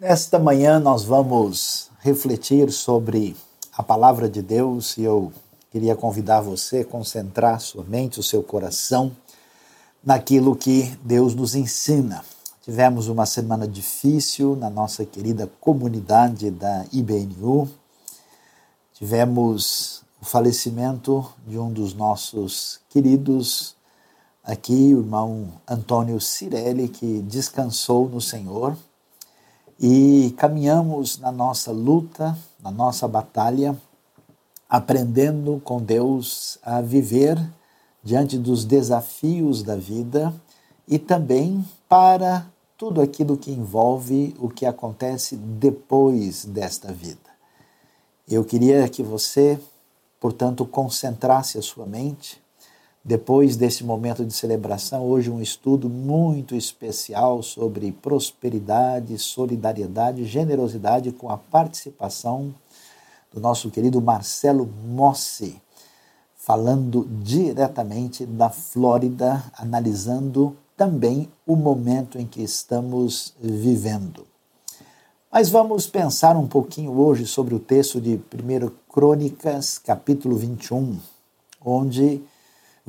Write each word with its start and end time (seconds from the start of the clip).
Nesta 0.00 0.38
manhã 0.38 0.80
nós 0.80 1.04
vamos 1.04 1.90
refletir 1.98 2.72
sobre 2.72 3.36
a 3.76 3.82
palavra 3.82 4.30
de 4.30 4.40
Deus 4.40 4.96
e 4.96 5.02
eu 5.02 5.30
queria 5.70 5.94
convidar 5.94 6.40
você 6.40 6.78
a 6.78 6.84
concentrar 6.86 7.60
sua 7.60 7.84
mente, 7.84 8.18
o 8.18 8.22
seu 8.22 8.42
coração 8.42 9.14
naquilo 10.02 10.56
que 10.56 10.84
Deus 11.04 11.34
nos 11.34 11.54
ensina. 11.54 12.24
Tivemos 12.62 13.08
uma 13.08 13.26
semana 13.26 13.68
difícil 13.68 14.56
na 14.56 14.70
nossa 14.70 15.04
querida 15.04 15.46
comunidade 15.60 16.50
da 16.50 16.86
IBNU. 16.90 17.68
Tivemos 18.94 20.02
o 20.18 20.24
falecimento 20.24 21.30
de 21.46 21.58
um 21.58 21.70
dos 21.70 21.92
nossos 21.92 22.80
queridos 22.88 23.76
aqui, 24.42 24.94
o 24.94 25.00
irmão 25.00 25.48
Antônio 25.68 26.18
Cirelli, 26.22 26.88
que 26.88 27.20
descansou 27.20 28.08
no 28.08 28.18
Senhor 28.18 28.74
e 29.80 30.34
caminhamos 30.36 31.18
na 31.18 31.32
nossa 31.32 31.72
luta, 31.72 32.36
na 32.62 32.70
nossa 32.70 33.08
batalha, 33.08 33.74
aprendendo 34.68 35.60
com 35.64 35.80
Deus 35.82 36.58
a 36.62 36.82
viver 36.82 37.38
diante 38.04 38.36
dos 38.36 38.66
desafios 38.66 39.62
da 39.62 39.76
vida 39.76 40.34
e 40.86 40.98
também 40.98 41.64
para 41.88 42.46
tudo 42.76 43.00
aquilo 43.00 43.36
que 43.36 43.50
envolve 43.50 44.34
o 44.38 44.48
que 44.48 44.66
acontece 44.66 45.36
depois 45.36 46.44
desta 46.44 46.92
vida. 46.92 47.30
Eu 48.28 48.44
queria 48.44 48.86
que 48.88 49.02
você, 49.02 49.58
portanto, 50.20 50.64
concentrasse 50.66 51.58
a 51.58 51.62
sua 51.62 51.86
mente 51.86 52.40
depois 53.02 53.56
desse 53.56 53.82
momento 53.82 54.24
de 54.24 54.32
celebração, 54.32 55.06
hoje 55.06 55.30
um 55.30 55.40
estudo 55.40 55.88
muito 55.88 56.54
especial 56.54 57.42
sobre 57.42 57.92
prosperidade, 57.92 59.18
solidariedade, 59.18 60.26
generosidade 60.26 61.10
com 61.10 61.30
a 61.30 61.38
participação 61.38 62.54
do 63.32 63.40
nosso 63.40 63.70
querido 63.70 64.02
Marcelo 64.02 64.68
Mossi, 64.84 65.60
falando 66.36 67.08
diretamente 67.22 68.26
da 68.26 68.50
Flórida, 68.50 69.44
analisando 69.56 70.54
também 70.76 71.28
o 71.46 71.56
momento 71.56 72.18
em 72.18 72.26
que 72.26 72.42
estamos 72.42 73.34
vivendo. 73.40 74.26
Mas 75.32 75.48
vamos 75.48 75.86
pensar 75.86 76.36
um 76.36 76.46
pouquinho 76.46 76.92
hoje 76.98 77.24
sobre 77.24 77.54
o 77.54 77.58
texto 77.58 78.00
de 78.00 78.16
1 78.16 78.70
Crônicas, 78.88 79.78
capítulo 79.78 80.36
21, 80.36 80.98
onde 81.64 82.20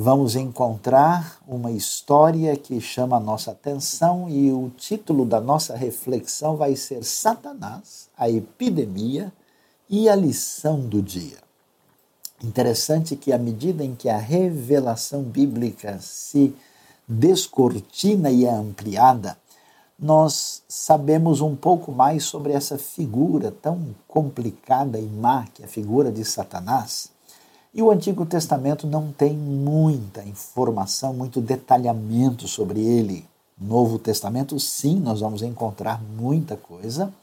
vamos 0.02 0.36
encontrar 0.36 1.38
uma 1.48 1.72
história 1.72 2.58
que 2.58 2.82
chama 2.82 3.18
a 3.18 3.20
nossa 3.20 3.52
atenção 3.52 4.28
e 4.28 4.52
o 4.52 4.72
título 4.76 5.28
da 5.28 5.40
nossa 5.40 5.76
reflexão 5.76 6.58
vai 6.58 6.76
ser 6.76 7.04
Satanás, 7.04 8.10
a 8.18 8.28
epidemia 8.28 9.32
e 9.88 10.10
a 10.10 10.16
lição 10.16 10.80
do 10.80 11.04
dia. 11.04 11.38
Interessante 12.44 13.16
que 13.16 13.32
à 13.32 13.38
medida 13.38 13.84
em 13.84 13.94
que 13.94 14.10
a 14.10 14.18
revelação 14.18 15.22
bíblica 15.22 16.00
se 16.02 16.52
descortina 17.08 18.32
e 18.32 18.46
é 18.46 18.52
ampliada, 18.52 19.38
nós 20.00 20.64
sabemos 20.68 21.42
um 21.42 21.56
pouco 21.56 21.92
mais 21.92 22.24
sobre 22.24 22.54
essa 22.54 22.76
figura 22.76 23.54
tão 23.62 23.96
complicada 24.08 24.98
e 24.98 25.06
má 25.06 25.46
que 25.54 25.62
é 25.62 25.66
a 25.66 25.70
figura 25.70 26.12
de 26.12 26.26
Satanás 26.26 27.12
e 27.74 27.82
o 27.82 27.90
Antigo 27.90 28.26
Testamento 28.26 28.86
não 28.86 29.14
tem 29.14 29.34
muita 29.34 30.24
informação, 30.24 31.14
muito 31.14 31.40
detalhamento 31.40 32.46
sobre 32.46 32.82
ele. 32.82 33.26
Novo 33.58 33.98
Testamento, 33.98 34.60
sim, 34.60 35.00
nós 35.00 35.22
vamos 35.22 35.42
encontrar 35.42 36.02
muita 36.04 36.58
coisa. 36.58 37.14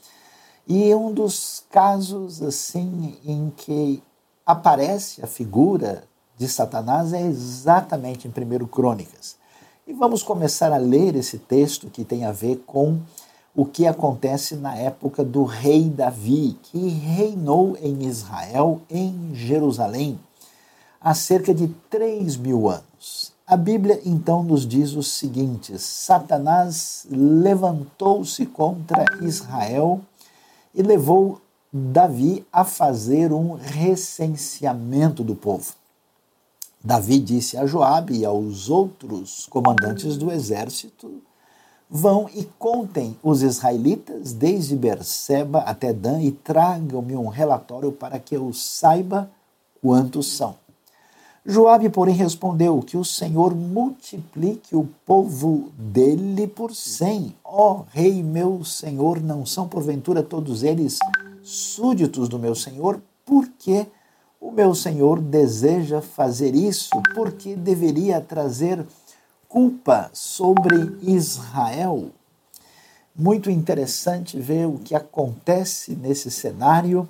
E 0.67 0.95
um 0.95 1.13
dos 1.13 1.65
casos 1.71 2.41
assim 2.41 3.19
em 3.27 3.53
que 3.55 4.03
aparece 4.47 5.23
a 5.23 5.27
figura 5.27 6.05
de 6.39 6.49
Satanás 6.49 7.13
é 7.13 7.21
exatamente 7.21 8.27
em 8.27 8.31
1 8.31 8.67
Crônicas. 8.69 9.37
E 9.87 9.93
vamos 9.93 10.23
começar 10.23 10.73
a 10.73 10.79
ler 10.79 11.15
esse 11.15 11.37
texto 11.39 11.91
que 11.91 12.05
tem 12.05 12.25
a 12.25 12.33
ver 12.33 12.63
com 12.67 13.01
o 13.55 13.67
que 13.67 13.87
acontece 13.87 14.55
na 14.57 14.75
época 14.77 15.23
do 15.23 15.45
rei 15.45 15.91
Davi, 15.91 16.57
que 16.63 16.89
reinou 16.89 17.77
em 17.83 18.05
Israel, 18.05 18.81
em 18.89 19.35
Jerusalém 19.35 20.19
há 21.01 21.15
cerca 21.15 21.55
de 21.55 21.69
3 21.91 22.37
mil 22.37 22.69
anos. 22.69 23.33
A 23.47 23.57
Bíblia 23.57 24.01
então 24.05 24.43
nos 24.43 24.67
diz 24.67 24.95
o 24.95 25.03
seguinte: 25.03 25.79
Satanás 25.79 27.07
levantou-se 27.11 28.45
contra 28.47 29.05
Israel 29.23 30.01
e 30.75 30.83
levou 30.83 31.41
Davi 31.73 32.47
a 32.53 32.65
fazer 32.65 33.33
um 33.33 33.55
recenseamento 33.55 35.23
do 35.23 35.35
povo. 35.35 35.73
Davi 36.83 37.19
disse 37.19 37.57
a 37.57 37.67
Joabe 37.67 38.19
e 38.19 38.25
aos 38.25 38.69
outros 38.69 39.47
comandantes 39.47 40.17
do 40.17 40.31
exército: 40.31 41.23
Vão 41.89 42.29
e 42.35 42.45
contem 42.59 43.17
os 43.23 43.43
israelitas 43.43 44.33
desde 44.33 44.77
Berseba 44.77 45.61
até 45.61 45.93
Dan 45.93 46.21
e 46.21 46.33
tragam-me 46.33 47.17
um 47.17 47.29
relatório 47.29 47.93
para 47.93 48.19
que 48.19 48.37
eu 48.37 48.53
saiba 48.53 49.31
quantos 49.81 50.37
são. 50.37 50.55
Joabe, 51.51 51.89
porém, 51.89 52.15
respondeu: 52.15 52.81
Que 52.81 52.99
o 52.99 53.05
Senhor 53.05 53.55
multiplique 53.55 54.77
o 54.77 54.87
povo 55.07 55.73
dele 55.79 56.47
por 56.47 56.75
cem. 56.75 57.35
Ó 57.43 57.73
oh, 57.73 57.85
rei 57.91 58.23
meu 58.23 58.63
senhor, 58.63 59.19
não 59.19 59.47
são 59.47 59.67
porventura 59.67 60.23
todos 60.23 60.63
eles 60.63 60.99
súditos 61.43 62.29
do 62.29 62.39
meu 62.39 62.55
senhor? 62.55 63.01
Por 63.25 63.49
que 63.59 63.87
o 64.39 64.51
meu 64.51 64.75
senhor 64.75 65.23
deseja 65.23 66.03
fazer 66.03 66.55
isso? 66.55 66.91
Porque 67.15 67.57
deveria 67.57 68.21
trazer 68.21 68.87
culpa 69.49 70.11
sobre 70.13 70.99
Israel? 71.01 72.11
Muito 73.17 73.51
interessante 73.51 74.39
ver 74.39 74.67
o 74.67 74.79
que 74.79 74.95
acontece 74.95 75.95
nesse 75.97 76.31
cenário 76.31 77.09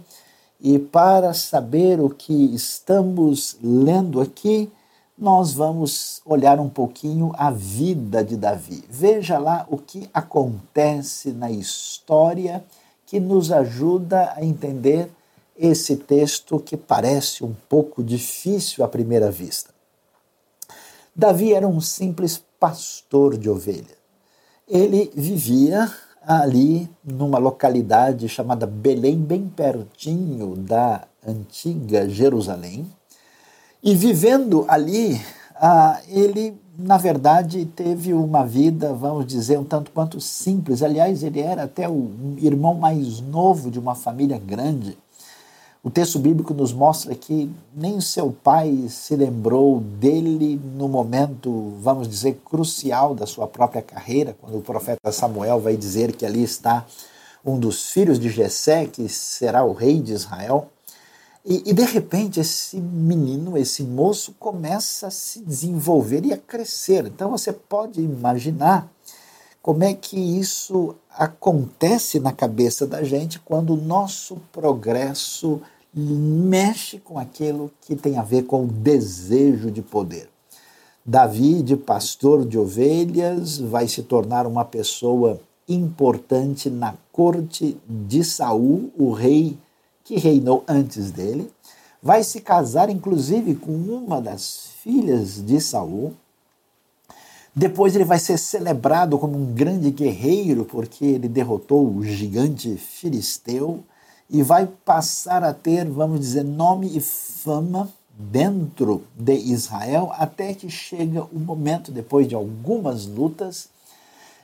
e 0.61 0.79
para 0.79 1.33
saber 1.33 2.01
o 2.01 2.11
que 2.11 2.55
estamos 2.55 3.57
lendo 3.63 4.21
aqui, 4.21 4.71
nós 5.17 5.53
vamos 5.53 6.21
olhar 6.25 6.59
um 6.59 6.69
pouquinho 6.69 7.33
a 7.37 7.51
vida 7.51 8.25
de 8.25 8.37
Davi. 8.37 8.85
Veja 8.89 9.39
lá 9.39 9.67
o 9.69 9.77
que 9.79 10.09
acontece 10.13 11.31
na 11.31 11.51
história 11.51 12.65
que 13.07 13.21
nos 13.21 13.51
ajuda 13.51 14.33
a 14.37 14.45
entender 14.45 15.11
esse 15.57 15.97
texto 15.97 16.61
que 16.61 16.77
parece 16.77 17.45
um 17.45 17.55
pouco 17.69 18.03
difícil 18.03 18.85
à 18.85 18.89
primeira 18.89 19.31
vista. 19.31 19.71
Davi 21.15 21.53
era 21.53 21.67
um 21.67 21.81
simples 21.81 22.41
pastor 22.61 23.37
de 23.37 23.51
ovelha. 23.51 23.97
Ele 24.69 25.11
vivia 25.15 25.93
ali 26.29 26.91
numa 27.03 27.39
localidade 27.39 28.29
chamada 28.29 28.67
Belém, 28.67 29.17
bem 29.17 29.49
pertinho 29.49 30.55
da 30.57 31.05
antiga 31.27 32.07
Jerusalém. 32.07 32.87
E 33.83 33.95
vivendo 33.95 34.67
ali, 34.69 35.19
ah, 35.55 35.99
ele, 36.07 36.55
na 36.79 36.99
verdade, 36.99 37.65
teve 37.65 38.13
uma 38.13 38.45
vida, 38.45 38.93
vamos 38.93 39.25
dizer, 39.25 39.59
um 39.59 39.65
tanto 39.65 39.91
quanto 39.91 40.21
simples. 40.21 40.83
Aliás, 40.83 41.23
ele 41.23 41.41
era 41.41 41.63
até 41.63 41.89
o 41.89 42.11
irmão 42.37 42.75
mais 42.75 43.21
novo 43.21 43.71
de 43.71 43.79
uma 43.79 43.95
família 43.95 44.39
grande. 44.39 44.99
O 45.89 45.91
texto 45.91 46.19
bíblico 46.19 46.53
nos 46.53 46.71
mostra 46.71 47.15
que 47.15 47.51
nem 47.75 47.99
seu 47.99 48.31
pai 48.31 48.89
se 48.91 49.17
lembrou 49.17 49.81
dele 49.81 50.61
no 50.77 50.87
momento, 50.87 51.73
vamos 51.81 52.07
dizer, 52.07 52.43
crucial 52.45 53.15
da 53.15 53.27
sua 53.27 53.47
própria 53.47 53.81
carreira, 53.81 54.37
quando 54.39 54.59
o 54.59 54.61
profeta 54.61 55.11
Samuel 55.11 55.59
vai 55.59 55.79
dizer 55.79 56.13
que 56.13 56.27
ali 56.27 56.43
está 56.43 56.85
um 57.43 57.59
dos 57.59 57.91
filhos 57.91 58.21
de 58.21 58.29
Jessé, 58.29 58.85
que 58.85 59.09
será 59.09 59.65
o 59.65 59.73
rei 59.73 60.03
de 60.03 60.13
Israel. 60.13 60.69
E, 61.43 61.63
e, 61.65 61.73
de 61.73 61.85
repente 61.85 62.39
esse 62.39 62.77
menino, 62.79 63.57
esse 63.57 63.83
moço, 63.83 64.35
começa 64.39 65.07
a 65.07 65.11
se 65.11 65.41
desenvolver 65.41 66.23
e 66.27 66.35
a 66.35 66.37
crescer. 66.37 67.07
Então 67.07 67.31
você 67.31 67.51
pode 67.51 68.03
imaginar 68.03 68.87
como 69.63 69.83
é 69.83 69.95
que 69.95 70.19
isso 70.19 70.95
acontece 71.11 72.21
na 72.21 72.31
cabeça 72.31 72.87
da 72.87 73.03
gente 73.03 73.41
quando 73.41 73.73
o 73.73 73.77
nosso 73.81 74.37
progresso 74.53 75.63
mexe 75.95 76.99
com 76.99 77.19
aquilo 77.19 77.71
que 77.81 77.97
tem 77.97 78.19
a 78.19 78.23
ver 78.23 78.43
com 78.45 78.65
o 78.65 78.69
desejo 78.69 79.71
de 79.71 79.83
poder. 79.83 80.29
Davi, 81.05 81.63
de 81.63 81.77
pastor 81.77 82.45
de 82.45 82.59
ovelhas, 82.59 83.59
vai 83.59 83.89
se 83.89 84.03
tornar 84.03 84.47
uma 84.47 84.65
pessoa 84.65 85.41
importante 85.69 86.69
na 86.69 86.95
corte 87.13 87.79
de 87.89 88.23
Saul, 88.23 88.91
o 88.97 89.13
rei 89.13 89.59
que 90.05 90.19
reinou 90.19 90.65
antes 90.69 91.11
dele. 91.11 91.51
Vai 92.03 92.23
se 92.23 92.41
casar, 92.41 92.91
inclusive, 92.91 93.55
com 93.55 93.73
uma 93.73 94.21
das 94.21 94.69
filhas 94.83 95.45
de 95.45 95.61
Saul. 95.61 96.15
Depois 97.55 97.95
ele 97.95 98.05
vai 98.05 98.19
ser 98.19 98.39
celebrado 98.39 99.19
como 99.19 99.37
um 99.37 99.53
grande 99.53 99.91
guerreiro, 99.91 100.65
porque 100.65 101.05
ele 101.05 101.29
derrotou 101.29 101.91
o 101.91 102.05
gigante 102.05 102.77
filisteu 102.77 103.83
e 104.31 104.43
vai 104.43 104.67
passar 104.67 105.43
a 105.43 105.53
ter, 105.53 105.89
vamos 105.89 106.21
dizer, 106.21 106.45
nome 106.45 106.97
e 106.97 107.01
fama 107.01 107.89
dentro 108.19 109.05
de 109.17 109.35
Israel, 109.35 110.11
até 110.13 110.53
que 110.53 110.69
chega 110.69 111.23
o 111.33 111.39
momento, 111.39 111.93
depois 111.93 112.27
de 112.27 112.35
algumas 112.35 113.07
lutas, 113.07 113.69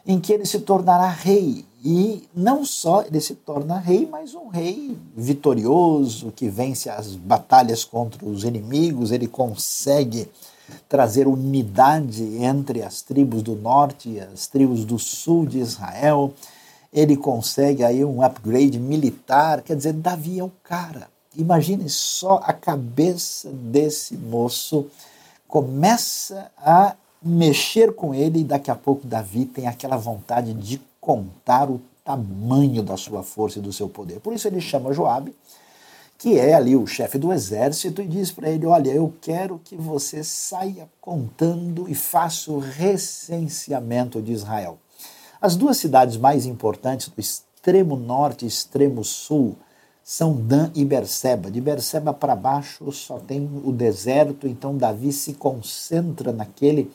em 0.07 0.21
que 0.21 0.33
ele 0.33 0.47
se 0.47 0.61
tornará 0.61 1.09
rei. 1.09 1.65
E 1.85 2.27
não 2.35 2.65
só 2.65 3.03
ele 3.03 3.21
se 3.21 3.35
torna 3.35 3.79
rei, 3.79 4.09
mas 4.11 4.35
um 4.35 4.49
rei 4.49 4.97
vitorioso, 5.15 6.33
que 6.33 6.49
vence 6.49 6.89
as 6.89 7.15
batalhas 7.15 7.85
contra 7.85 8.25
os 8.25 8.45
inimigos, 8.45 9.11
ele 9.11 9.27
consegue 9.27 10.29
trazer 10.89 11.27
unidade 11.27 12.23
entre 12.43 12.83
as 12.83 13.03
tribos 13.03 13.43
do 13.43 13.55
norte 13.55 14.09
e 14.09 14.21
as 14.21 14.47
tribos 14.47 14.85
do 14.85 14.99
sul 14.99 15.45
de 15.45 15.59
Israel. 15.59 16.33
Ele 16.95 17.17
consegue 17.17 17.83
aí 17.83 18.05
um 18.05 18.23
upgrade 18.23 18.79
militar, 18.79 19.63
quer 19.63 19.77
dizer, 19.77 19.93
Davi 19.95 20.39
é 20.39 20.45
o 20.45 20.53
cara. 20.63 21.09
Imagine 21.37 21.89
só 21.91 22.41
a 22.45 22.53
cabeça 22.53 23.51
desse 23.51 24.17
moço 24.17 24.87
começa 25.49 26.53
a 26.57 26.95
mexer 27.21 27.95
com 27.95 28.15
ele 28.15 28.41
e 28.41 28.45
daqui 28.45 28.71
a 28.71 28.77
pouco 28.77 29.07
Davi 29.07 29.45
tem 29.45 29.67
aquela 29.67 29.97
vontade 29.97 30.55
de 30.55 30.81
contar 31.01 31.69
o 31.69 31.81
tamanho 32.05 32.83
da 32.83 32.97
sua 32.97 33.25
força 33.25 33.59
e 33.59 33.63
do 33.63 33.73
seu 33.73 33.89
poder. 33.89 34.21
Por 34.21 34.33
isso 34.33 34.47
ele 34.47 34.61
chama 34.61 34.93
Joabe, 34.93 35.35
que 36.17 36.39
é 36.39 36.55
ali 36.55 36.77
o 36.77 36.87
chefe 36.87 37.19
do 37.19 37.33
exército, 37.33 38.01
e 38.01 38.07
diz 38.07 38.31
para 38.31 38.51
ele: 38.51 38.67
Olha, 38.67 38.91
eu 38.91 39.13
quero 39.21 39.61
que 39.65 39.75
você 39.75 40.23
saia 40.23 40.89
contando 41.01 41.89
e 41.89 41.95
faça 41.95 42.53
o 42.53 42.59
recenseamento 42.61 44.23
de 44.23 44.33
Israel. 44.33 44.79
As 45.45 45.57
duas 45.57 45.77
cidades 45.77 46.17
mais 46.17 46.47
importantes 46.47 47.09
do 47.09 47.21
extremo 47.21 47.97
norte 47.97 48.47
e 48.47 48.49
extremo 48.49 49.05
sul 49.05 49.55
são 50.03 50.35
Dan 50.35 50.71
e 50.75 50.87
Berseba. 50.87 51.51
De 51.51 51.61
Berseba 51.61 52.15
para 52.15 52.35
baixo 52.35 52.91
só 52.93 53.19
tem 53.19 53.47
o 53.63 53.71
deserto, 53.71 54.49
então 54.49 54.75
Davi 54.75 55.13
se 55.13 55.35
concentra 55.35 56.33
naquele 56.33 56.91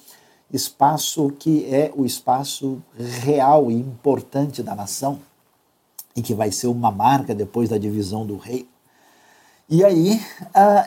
espaço 0.51 1.30
que 1.38 1.63
é 1.72 1.94
o 1.96 2.07
espaço 2.07 2.81
real 2.98 3.69
e 3.69 3.75
importante 3.75 4.63
da 4.63 4.74
nação 4.74 5.19
e 6.16 6.22
que 6.24 6.34
vai 6.34 6.52
ser 6.52 6.69
uma 6.69 6.90
marca 6.90 7.36
depois 7.36 7.69
da 7.69 7.78
divisão 7.78 8.25
do 8.25 8.36
rei. 8.36 8.68
E 9.71 9.86
aí 9.86 10.19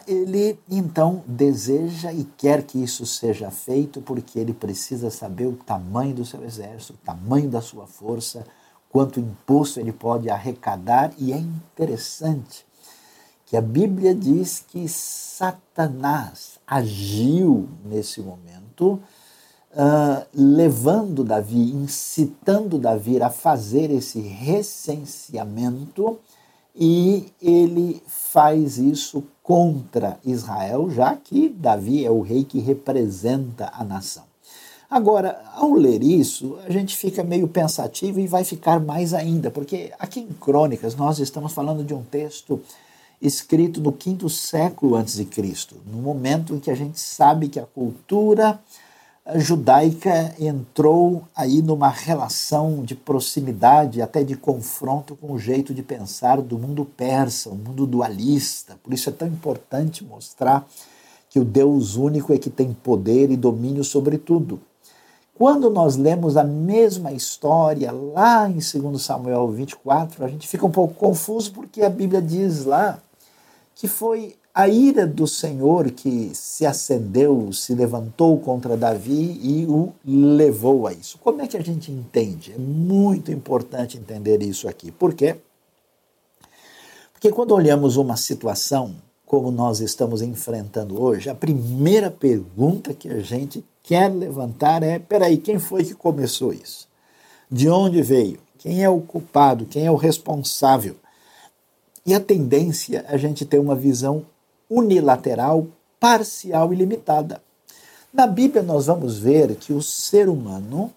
ele 0.09 0.59
então 0.69 1.23
deseja 1.25 2.13
e 2.13 2.25
quer 2.37 2.65
que 2.65 2.83
isso 2.83 3.07
seja 3.07 3.49
feito 3.49 4.01
porque 4.01 4.41
ele 4.41 4.53
precisa 4.53 5.09
saber 5.09 5.47
o 5.47 5.53
tamanho 5.53 6.17
do 6.17 6.25
seu 6.25 6.43
exército, 6.45 6.95
o 6.95 7.07
tamanho 7.07 7.49
da 7.49 7.61
sua 7.61 7.87
força, 7.87 8.45
quanto 8.91 9.21
imposto 9.21 9.79
ele 9.79 9.93
pode 9.93 10.29
arrecadar. 10.29 11.13
E 11.17 11.33
é 11.33 11.39
interessante 11.39 12.67
que 13.47 13.57
a 13.57 13.61
Bíblia 13.61 14.17
diz 14.17 14.65
que 14.67 14.89
Satanás 14.89 16.59
agiu 16.67 17.69
nesse 17.85 18.21
momento 18.21 19.01
uh, 19.73 20.27
levando 20.35 21.23
Davi, 21.23 21.71
incitando 21.73 22.79
Davi 22.79 23.23
a 23.23 23.31
fazer 23.31 23.93
esse 23.93 24.21
recenseamento, 24.21 26.19
e 26.75 27.33
ele 27.41 28.03
faz 28.07 28.79
isso 28.79 29.25
contra 29.43 30.19
Israel, 30.25 30.91
já 30.91 31.15
que 31.17 31.49
Davi 31.49 32.05
é 32.05 32.11
o 32.11 32.21
rei 32.21 32.45
que 32.45 32.61
representa 32.61 33.71
a 33.75 33.85
nação. 33.85 34.25
Agora, 34.89 35.43
ao 35.55 35.73
ler 35.73 36.03
isso, 36.03 36.59
a 36.67 36.71
gente 36.71 36.97
fica 36.97 37.23
meio 37.23 37.49
pensativo 37.49 38.21
e 38.21 38.27
vai 38.27 38.45
ficar 38.45 38.79
mais 38.79 39.15
ainda, 39.15 39.51
porque 39.51 39.91
aqui 39.99 40.21
em 40.21 40.29
Crônicas 40.29 40.95
nós 40.95 41.19
estamos 41.19 41.53
falando 41.53 41.83
de 41.83 41.95
um 41.95 42.03
texto 42.03 42.61
escrito 43.21 43.81
no 43.81 43.93
quinto 43.93 44.29
século 44.29 44.95
antes 44.95 45.15
de 45.15 45.25
Cristo, 45.25 45.77
no 45.87 45.99
momento 45.99 46.55
em 46.55 46.61
que 46.61 46.71
a 46.71 46.75
gente 46.75 47.01
sabe 47.01 47.49
que 47.49 47.59
a 47.59 47.65
cultura 47.65 48.61
judaica 49.37 50.35
entrou 50.39 51.23
aí 51.35 51.63
numa 51.63 51.89
relação 51.89 52.83
de 52.83 52.95
proximidade, 52.95 54.03
até 54.03 54.25
de 54.25 54.37
confronto 54.37 55.15
com 55.15 55.33
o 55.33 55.39
jeito 55.39 55.73
de 55.73 55.83
pensar 55.83 56.41
do 56.41 56.59
mundo 56.59 56.85
persa, 56.85 57.51
o 57.51 57.55
mundo 57.55 57.87
dualista. 57.87 58.77
Por 58.83 58.93
isso 58.93 59.09
é 59.09 59.13
tão 59.13 59.29
importante 59.29 60.05
mostrar 60.05 60.67
que 61.31 61.39
o 61.39 61.45
Deus 61.45 61.97
único 61.97 62.33
é 62.33 62.39
que 62.39 62.51
tem 62.51 62.73
poder 62.73 63.31
e 63.31 63.37
domínio 63.37 63.85
sobre 63.85 64.19
tudo. 64.19 64.61
Quando 65.35 65.71
nós 65.71 65.97
lemos 65.97 66.37
a 66.37 66.45
mesma 66.45 67.13
história 67.13 67.91
lá 67.91 68.49
em 68.49 68.59
2 68.59 69.01
Samuel 69.01 69.49
24, 69.49 70.25
a 70.25 70.29
gente 70.29 70.47
fica 70.47 70.67
um 70.67 70.71
pouco 70.71 70.95
confuso 70.95 71.53
porque 71.53 71.83
a 71.83 71.89
Bíblia 71.89 72.21
diz 72.21 72.65
lá 72.65 73.01
que 73.75 73.89
foi 73.89 74.37
a 74.55 74.69
ira 74.69 75.07
do 75.07 75.27
Senhor 75.27 75.91
que 75.91 76.31
se 76.35 76.67
acendeu, 76.67 77.53
se 77.53 77.75
levantou 77.75 78.39
contra 78.39 78.77
Davi 78.77 79.41
e 79.43 79.67
o 79.67 79.95
levou 80.05 80.87
a 80.87 80.93
isso. 80.93 81.19
Como 81.19 81.41
é 81.41 81.47
que 81.47 81.57
a 81.57 81.63
gente 81.63 81.91
entende? 81.91 82.53
É 82.53 82.59
muito 82.59 83.33
importante 83.33 83.97
entender 83.97 84.43
isso 84.43 84.69
aqui. 84.69 84.91
Por 84.91 85.15
quê? 85.15 85.37
Porque 87.15 87.31
quando 87.31 87.53
olhamos 87.53 87.97
uma 87.97 88.17
situação 88.17 88.95
como 89.25 89.51
nós 89.51 89.81
estamos 89.81 90.21
enfrentando 90.21 91.01
hoje, 91.01 91.31
a 91.31 91.35
primeira 91.35 92.11
pergunta 92.11 92.93
que 92.93 93.09
a 93.09 93.21
gente 93.21 93.65
quer 93.83 94.09
levantar 94.09 94.83
é: 94.83 94.99
peraí, 94.99 95.39
quem 95.39 95.59
foi 95.59 95.85
que 95.85 95.95
começou 95.95 96.53
isso? 96.53 96.87
De 97.51 97.71
onde 97.71 98.03
veio? 98.03 98.39
Quem 98.59 98.85
é 98.85 98.91
o 98.91 99.01
culpado? 99.01 99.65
Quem 99.65 99.87
é 99.87 99.91
o 99.91 99.97
responsável? 99.97 100.97
E 102.05 102.13
a 102.13 102.21
tendência 102.21 103.05
é 103.09 103.15
a 103.15 103.17
gente 103.17 103.47
ter 103.47 103.59
uma 103.59 103.75
visão 103.75 104.27
unilateral, 104.73 105.67
parcial 106.01 106.73
e 106.73 106.77
limitada. 106.77 107.43
Na 108.13 108.27
Bíblia, 108.27 108.63
nós 108.63 108.87
vamos 108.87 109.19
ver 109.19 109.57
que 109.57 109.73
o 109.73 109.83
ser 109.83 110.29
humano 110.29 110.91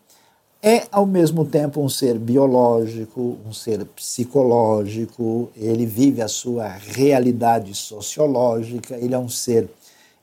é, 0.67 0.87
ao 0.91 1.05
mesmo 1.05 1.45
tempo, 1.45 1.79
um 1.79 1.87
ser 1.87 2.17
biológico, 2.17 3.37
um 3.45 3.53
ser 3.53 3.85
psicológico, 3.85 5.47
ele 5.55 5.85
vive 5.85 6.23
a 6.23 6.27
sua 6.27 6.67
realidade 6.69 7.75
sociológica, 7.75 8.97
ele 8.97 9.13
é 9.13 9.19
um 9.19 9.29
ser 9.29 9.69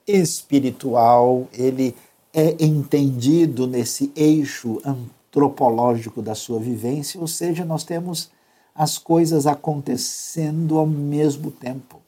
espiritual, 0.05 1.47
ele 1.53 1.95
é 2.35 2.57
entendido 2.59 3.69
nesse 3.69 4.11
eixo 4.17 4.83
antropológico 4.85 6.21
da 6.21 6.35
sua 6.35 6.59
vivência, 6.59 7.21
ou 7.21 7.29
seja, 7.29 7.65
nós 7.65 7.85
temos 7.85 8.29
as 8.75 8.99
coisas 8.99 9.47
acontecendo 9.47 10.77
ao 10.77 10.89
mesmo 10.89 11.53
tempo. 11.53 12.02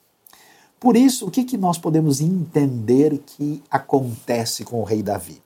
Por 0.78 0.96
isso, 0.96 1.26
o 1.26 1.30
que, 1.30 1.44
que 1.44 1.56
nós 1.56 1.78
podemos 1.78 2.20
entender 2.20 3.16
que 3.18 3.62
acontece 3.70 4.64
com 4.64 4.80
o 4.80 4.84
rei 4.84 5.02
Davi? 5.02 5.42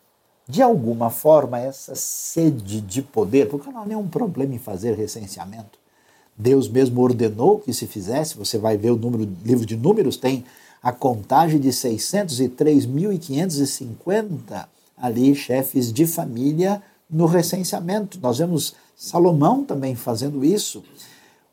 De 0.49 0.63
alguma 0.63 1.11
forma, 1.11 1.61
essa 1.61 1.95
sede 1.95 2.81
de 2.81 3.03
poder, 3.03 3.49
porque 3.49 3.71
não 3.71 3.83
há 3.83 3.87
nenhum 3.87 4.09
problema 4.09 4.55
em 4.55 4.59
fazer 4.59 4.97
recenseamento. 4.97 5.79
Deus 6.37 6.69
mesmo 6.69 7.01
ordenou 7.03 7.59
que 7.59 7.75
se 7.75 7.87
fizesse, 7.87 8.37
você 8.37 8.59
vai 8.59 8.77
ver 8.77 8.91
o 8.93 8.97
número, 8.97 9.29
livro 9.45 9.67
de 9.67 9.77
números, 9.77 10.17
tem 10.17 10.45
a 10.83 10.93
contagem 10.93 11.61
de 11.61 11.69
603.550 11.71 14.67
ali 14.97 15.35
chefes 15.35 15.93
de 15.93 16.07
família 16.07 16.83
no 17.11 17.27
recenseamento. 17.27 18.19
Nós 18.21 18.39
vemos 18.39 18.75
Salomão 18.97 19.65
também 19.65 19.95
fazendo 19.95 20.43
isso. 20.45 20.83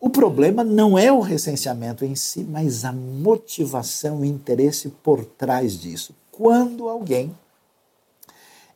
O 0.06 0.10
problema 0.12 0.64
não 0.64 1.00
é 1.00 1.12
o 1.12 1.20
recenseamento 1.20 2.06
em 2.06 2.14
si, 2.14 2.44
mas 2.44 2.86
a 2.86 2.92
motivação 2.92 4.24
e 4.24 4.28
interesse 4.28 4.90
por 5.02 5.26
trás 5.26 5.82
disso. 5.82 6.14
Quando 6.32 6.88
alguém 6.88 7.36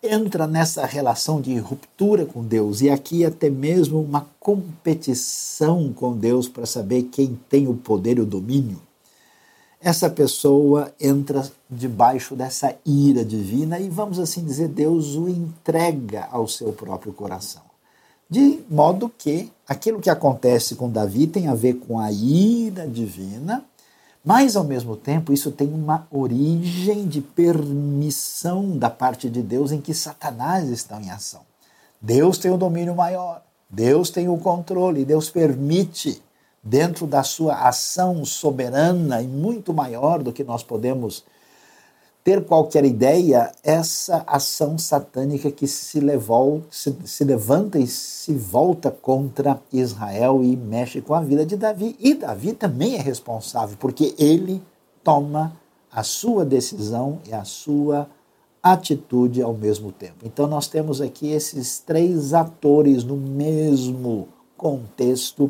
entra 0.02 0.48
nessa 0.48 0.88
relação 0.88 1.40
de 1.40 1.56
ruptura 1.60 2.26
com 2.26 2.44
Deus 2.44 2.82
e 2.82 2.90
aqui 2.90 3.24
até 3.24 3.48
mesmo 3.48 4.02
uma 4.02 4.28
competição 4.40 5.94
com 5.94 6.18
Deus 6.18 6.50
para 6.50 6.66
saber 6.66 7.04
quem 7.04 7.40
tem 7.48 7.68
o 7.68 7.76
poder 7.76 8.18
e 8.18 8.22
o 8.22 8.26
domínio, 8.26 8.82
essa 9.80 10.10
pessoa 10.10 10.92
entra 11.00 11.48
debaixo 11.70 12.36
dessa 12.36 12.76
ira 12.84 13.24
divina 13.24 13.80
e, 13.80 13.88
vamos 13.88 14.18
assim 14.18 14.44
dizer, 14.44 14.68
Deus 14.68 15.16
o 15.16 15.30
entrega 15.30 16.28
ao 16.32 16.48
seu 16.48 16.74
próprio 16.74 17.14
coração 17.14 17.69
de 18.30 18.60
modo 18.70 19.10
que 19.18 19.52
aquilo 19.68 20.00
que 20.00 20.10
acontece 20.10 20.76
com 20.76 20.90
Davi 20.90 21.26
tem 21.26 21.48
a 21.48 21.56
ver 21.56 21.76
com 21.76 22.00
a 22.00 22.12
ira 22.12 22.88
divina, 22.88 23.66
mas 24.24 24.56
ao 24.56 24.64
mesmo 24.64 24.96
tempo 24.96 25.34
isso 25.34 25.50
tem 25.52 25.68
uma 25.74 26.08
origem 26.12 27.08
de 27.08 27.22
permissão 27.22 28.78
da 28.78 28.90
parte 28.90 29.30
de 29.30 29.42
Deus 29.42 29.72
em 29.72 29.82
que 29.82 29.94
Satanás 29.94 30.70
está 30.70 31.02
em 31.02 31.10
ação. 31.10 31.42
Deus 32.00 32.38
tem 32.38 32.52
o 32.52 32.58
domínio 32.58 32.96
maior, 32.96 33.42
Deus 33.70 34.10
tem 34.10 34.30
o 34.30 34.38
controle, 34.38 35.06
Deus 35.06 35.30
permite, 35.30 36.22
dentro 36.62 37.08
da 37.08 37.24
sua 37.24 37.68
ação 37.68 38.24
soberana 38.26 39.22
e 39.22 39.28
muito 39.28 39.74
maior 39.74 40.22
do 40.22 40.32
que 40.32 40.44
nós 40.44 40.62
podemos 40.62 41.24
ter 42.30 42.46
qualquer 42.46 42.86
ideia, 42.86 43.52
essa 43.64 44.24
ação 44.28 44.78
satânica 44.78 45.50
que 45.50 45.68
se, 45.68 46.00
levou, 46.00 46.62
se, 46.70 46.96
se, 47.04 47.24
levanta 47.24 47.80
e 47.80 47.88
se 47.88 48.36
volta 48.36 48.92
contra 48.92 49.60
Israel 49.74 50.44
e 50.44 50.56
mexe 50.56 51.02
com 51.02 51.16
a 51.16 51.22
vida 51.22 51.44
de 51.44 51.58
Davi. 51.58 51.96
E 52.00 52.14
Davi 52.14 52.54
também 52.54 52.94
é 52.94 53.02
responsável, 53.02 53.76
porque 53.80 54.14
ele 54.20 54.62
toma 55.04 55.58
a 55.92 56.04
sua 56.04 56.46
decisão 56.46 57.18
e 57.28 57.34
a 57.34 57.44
sua 57.44 58.08
atitude 58.62 59.42
ao 59.42 59.56
mesmo 59.56 59.92
tempo. 59.92 60.24
Então 60.24 60.46
nós 60.46 60.68
temos 60.68 61.02
aqui 61.02 61.32
esses 61.32 61.80
três 61.80 62.36
atores 62.36 63.04
no 63.04 63.18
mesmo 63.18 64.28
contexto 64.56 65.50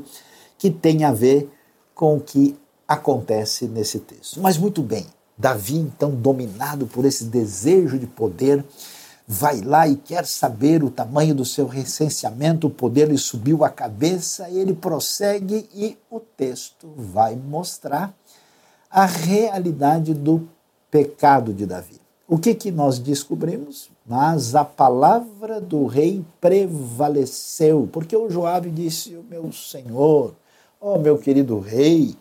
que 0.57 0.69
tem 0.69 1.03
a 1.03 1.11
ver 1.11 1.51
com 1.93 2.15
o 2.15 2.21
que 2.21 2.55
acontece 2.87 3.67
nesse 3.67 3.99
texto. 3.99 4.39
Mas 4.39 4.57
muito 4.57 4.81
bem, 4.81 5.05
Davi, 5.39 5.77
então, 5.77 6.11
dominado 6.11 6.85
por 6.85 7.05
esse 7.05 7.23
desejo 7.23 7.97
de 7.97 8.05
poder, 8.05 8.65
vai 9.25 9.61
lá 9.61 9.87
e 9.87 9.95
quer 9.95 10.25
saber 10.25 10.83
o 10.83 10.91
tamanho 10.91 11.33
do 11.33 11.45
seu 11.45 11.65
recenseamento, 11.65 12.67
o 12.67 12.69
poder 12.69 13.07
lhe 13.07 13.17
subiu 13.17 13.63
a 13.63 13.69
cabeça, 13.69 14.49
ele 14.49 14.73
prossegue 14.73 15.69
e 15.73 15.97
o 16.11 16.19
texto 16.19 16.91
vai 16.97 17.37
mostrar 17.37 18.13
a 18.91 19.05
realidade 19.05 20.13
do 20.13 20.45
pecado 20.91 21.53
de 21.53 21.65
Davi. 21.65 22.01
O 22.27 22.37
que, 22.37 22.53
que 22.53 22.69
nós 22.69 22.99
descobrimos? 22.99 23.89
Mas 24.05 24.55
a 24.55 24.65
palavra 24.65 25.61
do 25.61 25.85
rei 25.85 26.25
prevaleceu, 26.41 27.87
porque 27.91 28.15
o 28.15 28.29
Joabe 28.29 28.69
disse: 28.69 29.15
O 29.15 29.23
meu 29.23 29.51
senhor, 29.51 30.35
ó 30.81 30.95
oh, 30.95 30.99
meu 30.99 31.17
querido 31.17 31.59
rei, 31.59 32.15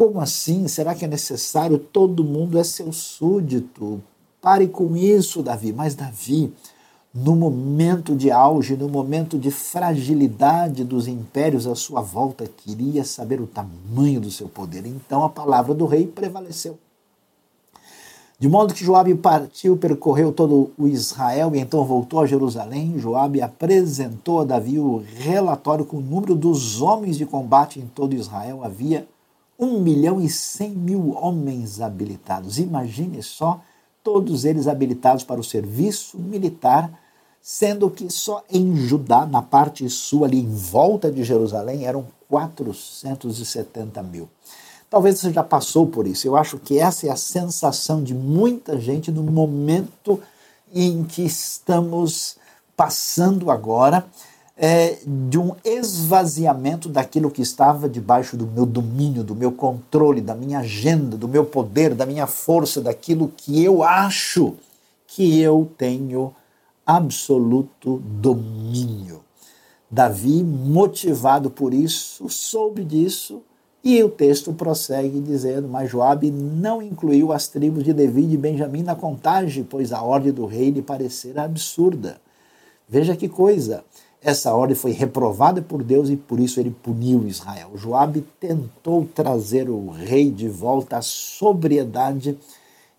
como 0.00 0.18
assim? 0.18 0.66
Será 0.66 0.94
que 0.94 1.04
é 1.04 1.08
necessário? 1.08 1.78
Todo 1.78 2.24
mundo 2.24 2.58
é 2.58 2.64
seu 2.64 2.90
súdito. 2.90 4.02
Pare 4.40 4.66
com 4.66 4.96
isso, 4.96 5.42
Davi. 5.42 5.74
Mas 5.74 5.94
Davi, 5.94 6.54
no 7.12 7.36
momento 7.36 8.16
de 8.16 8.30
auge, 8.30 8.78
no 8.78 8.88
momento 8.88 9.38
de 9.38 9.50
fragilidade 9.50 10.84
dos 10.84 11.06
impérios 11.06 11.66
à 11.66 11.74
sua 11.74 12.00
volta, 12.00 12.46
queria 12.46 13.04
saber 13.04 13.42
o 13.42 13.46
tamanho 13.46 14.22
do 14.22 14.30
seu 14.30 14.48
poder. 14.48 14.86
Então 14.86 15.22
a 15.22 15.28
palavra 15.28 15.74
do 15.74 15.84
rei 15.84 16.06
prevaleceu. 16.06 16.78
De 18.38 18.48
modo 18.48 18.72
que 18.72 18.82
Joabe 18.82 19.14
partiu, 19.14 19.76
percorreu 19.76 20.32
todo 20.32 20.70
o 20.78 20.88
Israel 20.88 21.54
e 21.54 21.58
então 21.58 21.84
voltou 21.84 22.20
a 22.20 22.26
Jerusalém. 22.26 22.98
Joabe 22.98 23.42
apresentou 23.42 24.40
a 24.40 24.44
Davi 24.44 24.78
o 24.78 25.04
relatório 25.18 25.84
com 25.84 25.98
o 25.98 26.00
número 26.00 26.34
dos 26.34 26.80
homens 26.80 27.18
de 27.18 27.26
combate 27.26 27.78
em 27.78 27.86
todo 27.86 28.14
Israel. 28.14 28.64
Havia 28.64 29.06
um 29.60 29.78
milhão 29.80 30.20
e 30.20 30.28
cem 30.28 30.70
mil 30.70 31.10
homens 31.14 31.80
habilitados. 31.80 32.58
Imagine 32.58 33.22
só, 33.22 33.60
todos 34.02 34.44
eles 34.46 34.66
habilitados 34.66 35.22
para 35.22 35.38
o 35.38 35.44
serviço 35.44 36.18
militar, 36.18 36.90
sendo 37.42 37.90
que 37.90 38.10
só 38.10 38.42
em 38.50 38.74
Judá, 38.76 39.26
na 39.26 39.42
parte 39.42 39.88
sul, 39.90 40.24
ali 40.24 40.40
em 40.40 40.54
volta 40.54 41.12
de 41.12 41.22
Jerusalém, 41.22 41.84
eram 41.84 42.06
470 42.28 44.02
mil. 44.02 44.28
Talvez 44.88 45.20
você 45.20 45.32
já 45.32 45.44
passou 45.44 45.86
por 45.86 46.06
isso. 46.06 46.26
Eu 46.26 46.36
acho 46.36 46.58
que 46.58 46.78
essa 46.78 47.06
é 47.06 47.10
a 47.10 47.16
sensação 47.16 48.02
de 48.02 48.14
muita 48.14 48.80
gente 48.80 49.10
no 49.10 49.22
momento 49.22 50.20
em 50.72 51.04
que 51.04 51.22
estamos 51.22 52.36
passando 52.76 53.50
agora 53.50 54.06
é, 54.62 54.98
de 55.06 55.38
um 55.38 55.56
esvaziamento 55.64 56.86
daquilo 56.86 57.30
que 57.30 57.40
estava 57.40 57.88
debaixo 57.88 58.36
do 58.36 58.46
meu 58.46 58.66
domínio, 58.66 59.24
do 59.24 59.34
meu 59.34 59.50
controle, 59.50 60.20
da 60.20 60.34
minha 60.34 60.58
agenda, 60.58 61.16
do 61.16 61.26
meu 61.26 61.46
poder, 61.46 61.94
da 61.94 62.04
minha 62.04 62.26
força, 62.26 62.82
daquilo 62.82 63.32
que 63.34 63.64
eu 63.64 63.82
acho 63.82 64.54
que 65.06 65.40
eu 65.40 65.66
tenho 65.78 66.34
absoluto 66.84 68.02
domínio. 68.04 69.22
Davi, 69.90 70.44
motivado 70.44 71.50
por 71.50 71.72
isso, 71.72 72.28
soube 72.28 72.84
disso 72.84 73.40
e 73.82 74.04
o 74.04 74.10
texto 74.10 74.52
prossegue 74.52 75.22
dizendo: 75.22 75.68
Mas 75.68 75.90
Joabe 75.90 76.30
não 76.30 76.82
incluiu 76.82 77.32
as 77.32 77.48
tribos 77.48 77.82
de 77.82 77.94
Levi 77.94 78.30
e 78.30 78.36
Benjamim 78.36 78.82
na 78.82 78.94
contagem, 78.94 79.64
pois 79.64 79.90
a 79.90 80.02
ordem 80.02 80.32
do 80.32 80.44
rei 80.44 80.68
lhe 80.68 80.82
parecera 80.82 81.44
absurda. 81.44 82.20
Veja 82.86 83.16
que 83.16 83.26
coisa! 83.26 83.82
Essa 84.22 84.54
ordem 84.54 84.76
foi 84.76 84.92
reprovada 84.92 85.62
por 85.62 85.82
Deus 85.82 86.10
e 86.10 86.16
por 86.16 86.38
isso 86.38 86.60
ele 86.60 86.70
puniu 86.70 87.26
Israel. 87.26 87.70
Joabe 87.74 88.24
tentou 88.38 89.08
trazer 89.14 89.70
o 89.70 89.88
rei 89.88 90.30
de 90.30 90.46
volta 90.46 90.98
à 90.98 91.02
sobriedade, 91.02 92.36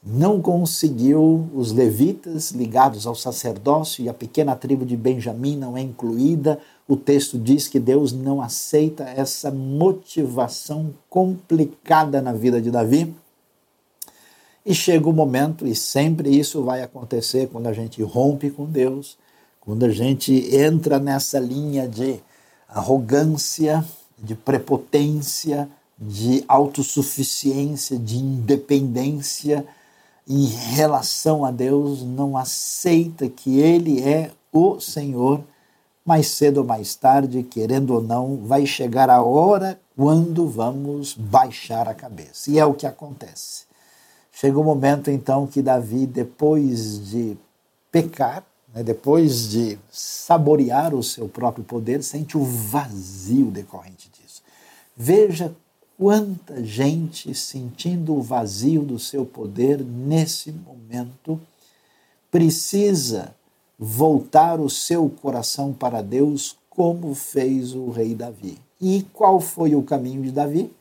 não 0.04 0.42
conseguiu. 0.42 1.48
Os 1.54 1.72
levitas 1.72 2.50
ligados 2.50 3.06
ao 3.06 3.13
sacerdócio 3.13 4.04
e 4.04 4.10
a 4.10 4.13
pequena 4.13 4.56
tribo 4.56 4.84
de 4.84 4.98
Benjamim 4.98 5.56
não 5.56 5.78
é 5.78 5.82
incluída. 5.82 6.60
O 6.88 6.98
texto 6.98 7.38
diz 7.38 7.68
que 7.68 7.80
Deus 7.80 8.12
não 8.12 8.42
aceita 8.42 9.04
essa 9.04 9.51
motivação 9.51 10.92
complicada 11.08 12.20
na 12.20 12.34
vida 12.34 12.60
de 12.60 12.72
Davi. 12.72 13.13
E 14.66 14.74
chega 14.74 15.08
o 15.08 15.13
momento, 15.13 15.68
e 15.68 15.75
sempre 15.75 16.30
isso 16.30 16.63
vai 16.63 16.82
acontecer 16.82 17.48
quando 17.48 17.68
a 17.68 17.74
gente 17.74 18.01
rompe 18.04 18.50
com 18.50 18.66
Deus, 18.66 19.18
quando 19.62 19.86
a 19.86 19.89
gente 19.89 20.34
entra 20.56 20.98
nessa 20.98 21.39
linha 21.39 21.88
de 21.88 22.20
arrogância, 22.68 23.86
de 24.18 24.34
prepotência, 24.34 25.70
de 25.98 26.44
autossuficiência, 26.48 27.98
de 27.98 28.18
independência 28.18 29.63
em 30.27 30.46
relação 30.46 31.46
a 31.46 31.51
Deus, 31.51 32.01
não 32.01 32.36
aceita 32.36 33.30
que 33.30 33.60
Ele 33.60 34.01
é 34.01 34.32
o 34.51 34.80
Senhor, 34.80 35.44
mais 36.03 36.27
cedo 36.30 36.58
ou 36.58 36.63
mais 36.63 36.96
tarde, 36.96 37.44
querendo 37.44 37.94
ou 37.94 38.01
não, 38.01 38.38
vai 38.38 38.65
chegar 38.65 39.12
a 39.12 39.22
hora 39.22 39.80
quando 39.96 40.48
vamos 40.48 41.13
baixar 41.13 41.88
a 41.88 41.94
cabeça. 41.94 42.50
E 42.50 42.58
é 42.58 42.65
o 42.65 42.74
que 42.74 42.88
acontece. 42.88 43.65
Chega 44.32 44.58
o 44.58 44.62
um 44.62 44.65
momento 44.65 45.12
então 45.12 45.46
que 45.46 45.62
Davi, 45.62 46.08
depois 46.08 47.08
de 47.10 47.38
pecar, 47.91 48.44
depois 48.74 49.50
de 49.50 49.78
saborear 49.90 50.96
o 50.96 51.04
seu 51.04 51.28
próprio 51.28 51.63
poder, 51.63 52.01
sente 52.04 52.38
o 52.38 52.44
vazio 52.44 53.51
decorrente 53.51 54.10
disso. 54.10 54.42
Veja 54.96 55.54
quanta 55.98 56.63
gente 56.63 57.34
sentindo 57.36 58.16
o 58.16 58.22
vazio 58.22 58.82
do 58.84 58.98
seu 58.98 59.25
poder 59.25 59.84
nesse 59.84 60.51
momento 60.51 61.40
precisa 62.32 63.36
voltar 63.78 64.60
o 64.60 64.70
seu 64.70 65.10
coração 65.10 65.74
para 65.74 66.01
Deus, 66.01 66.56
como 66.70 67.13
fez 67.13 67.75
o 67.75 67.90
rei 67.90 68.16
Davi. 68.16 68.58
E 68.80 69.06
qual 69.12 69.42
foi 69.42 69.75
o 69.75 69.84
caminho 69.84 70.24
de 70.24 70.32
Davi? 70.32 70.72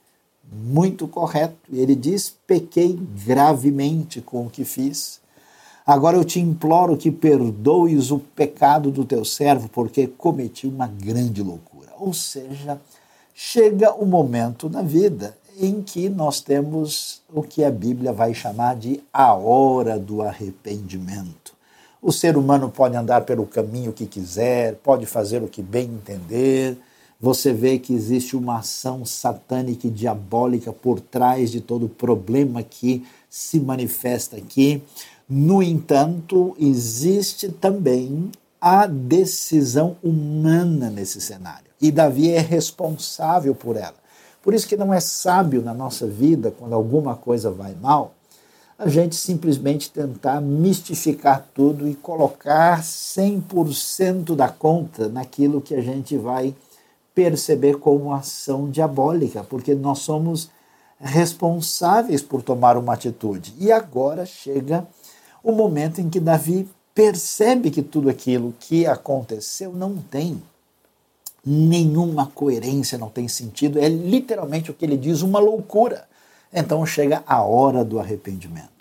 Muito 0.51 1.09
correto. 1.09 1.57
Ele 1.73 1.95
diz: 1.97 2.35
pequei 2.47 2.99
gravemente 3.27 4.21
com 4.21 4.47
o 4.47 4.51
que 4.51 4.65
fiz 4.65 5.21
Agora 5.91 6.17
eu 6.17 6.25
te 6.25 6.39
imploro 6.39 6.97
que 6.97 7.11
perdoes 7.11 8.13
o 8.13 8.21
pecado 8.21 8.93
do 8.93 9.05
teu 9.05 9.25
servo, 9.25 9.69
porque 9.69 10.07
cometi 10.07 10.69
uma 10.69 10.87
grande 10.87 11.43
loucura. 11.43 11.89
Ou 11.99 12.15
seja, 12.15 12.81
chega 13.35 13.93
o 13.93 14.05
um 14.05 14.07
momento 14.07 14.71
na 14.71 14.83
vida 14.83 15.37
em 15.59 15.83
que 15.83 16.09
nós 16.09 16.41
temos 16.41 17.23
o 17.29 17.43
que 17.43 17.65
a 17.65 17.73
Bíblia 17.73 18.13
vai 18.13 18.33
chamar 18.33 18.77
de 18.77 19.03
a 19.13 19.35
hora 19.35 19.99
do 19.99 20.23
arrependimento. 20.23 21.53
O 22.01 22.13
ser 22.13 22.37
humano 22.37 22.71
pode 22.71 22.97
andar 22.97 23.23
pelo 23.23 23.45
caminho 23.45 23.93
que 23.93 24.07
quiser, 24.07 24.77
pode 24.77 25.07
fazer 25.07 25.43
o 25.43 25.49
que 25.49 25.61
bem 25.61 25.87
entender. 25.87 26.79
Você 27.21 27.53
vê 27.53 27.81
que 27.81 27.93
existe 27.93 28.37
uma 28.37 28.61
ação 28.61 29.05
satânica 29.05 29.89
e 29.89 29.91
diabólica 29.91 30.73
por 30.73 31.01
trás 31.01 31.51
de 31.51 31.61
todo 31.61 31.87
o 31.87 31.89
problema 31.89 32.63
que 32.63 33.05
se 33.29 33.59
manifesta 33.59 34.37
aqui. 34.37 34.83
No 35.33 35.63
entanto, 35.63 36.57
existe 36.59 37.51
também 37.51 38.33
a 38.61 38.85
decisão 38.85 39.97
humana 40.03 40.91
nesse 40.91 41.21
cenário. 41.21 41.71
E 41.81 41.93
Davi 41.93 42.33
é 42.33 42.41
responsável 42.41 43.55
por 43.55 43.77
ela. 43.77 43.95
Por 44.43 44.53
isso 44.53 44.67
que 44.67 44.77
não 44.77 44.93
é 44.93 44.99
sábio 44.99 45.63
na 45.63 45.73
nossa 45.73 46.05
vida, 46.05 46.51
quando 46.51 46.75
alguma 46.75 47.15
coisa 47.15 47.49
vai 47.49 47.77
mal, 47.81 48.13
a 48.77 48.89
gente 48.89 49.15
simplesmente 49.15 49.93
tentar 49.93 50.41
mistificar 50.41 51.47
tudo 51.55 51.87
e 51.87 51.95
colocar 51.95 52.83
100% 52.83 54.35
da 54.35 54.49
conta 54.49 55.09
naquilo 55.09 55.61
que 55.61 55.77
a 55.77 55.81
gente 55.81 56.17
vai 56.17 56.53
perceber 57.15 57.79
como 57.79 58.13
ação 58.13 58.69
diabólica, 58.69 59.45
porque 59.45 59.77
nós 59.77 60.01
somos 60.01 60.51
responsáveis 60.99 62.21
por 62.21 62.43
tomar 62.43 62.77
uma 62.77 62.95
atitude. 62.95 63.55
E 63.59 63.71
agora 63.71 64.27
chega 64.27 64.87
o 65.43 65.53
momento 65.53 66.01
em 66.01 66.09
que 66.09 66.21
Davi 66.21 66.69
percebe 66.95 67.71
que 67.71 67.83
tudo 67.83 68.11
aquilo 68.11 68.55
que 68.59 68.87
aconteceu 68.87 69.73
não 69.73 69.97
tem 69.97 70.43
nenhuma 71.45 72.27
coerência, 72.27 72.99
não 72.99 73.09
tem 73.09 73.27
sentido, 73.27 73.79
é 73.79 73.89
literalmente 73.89 74.71
o 74.71 74.75
que 74.75 74.85
ele 74.85 74.97
diz, 74.97 75.23
uma 75.23 75.39
loucura. 75.39 76.07
Então 76.53 76.85
chega 76.85 77.23
a 77.27 77.43
hora 77.43 77.85
do 77.85 77.99
arrependimento. 77.99 78.81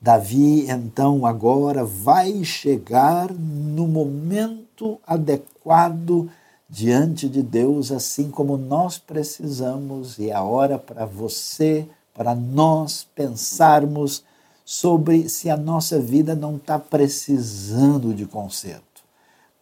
Davi, 0.00 0.70
então, 0.70 1.26
agora 1.26 1.84
vai 1.84 2.44
chegar 2.44 3.32
no 3.32 3.88
momento 3.88 5.00
adequado 5.04 6.30
diante 6.70 7.28
de 7.28 7.42
Deus, 7.42 7.90
assim 7.90 8.30
como 8.30 8.56
nós 8.56 8.96
precisamos, 8.96 10.16
e 10.18 10.30
é 10.30 10.34
a 10.34 10.42
hora 10.42 10.78
para 10.78 11.04
você, 11.04 11.88
para 12.14 12.32
nós 12.32 13.08
pensarmos 13.12 14.22
sobre 14.70 15.30
se 15.30 15.48
a 15.48 15.56
nossa 15.56 15.98
vida 15.98 16.34
não 16.34 16.56
está 16.56 16.78
precisando 16.78 18.12
de 18.12 18.26
conserto. 18.26 19.02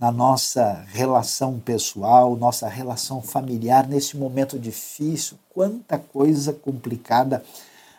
Na 0.01 0.11
nossa 0.11 0.85
relação 0.89 1.61
pessoal, 1.61 2.35
nossa 2.35 2.67
relação 2.67 3.23
familiar, 3.23 3.87
nesse 3.87 4.17
momento 4.17 4.59
difícil, 4.59 5.37
quanta 5.55 5.97
coisa 5.97 6.53
complicada 6.53 7.45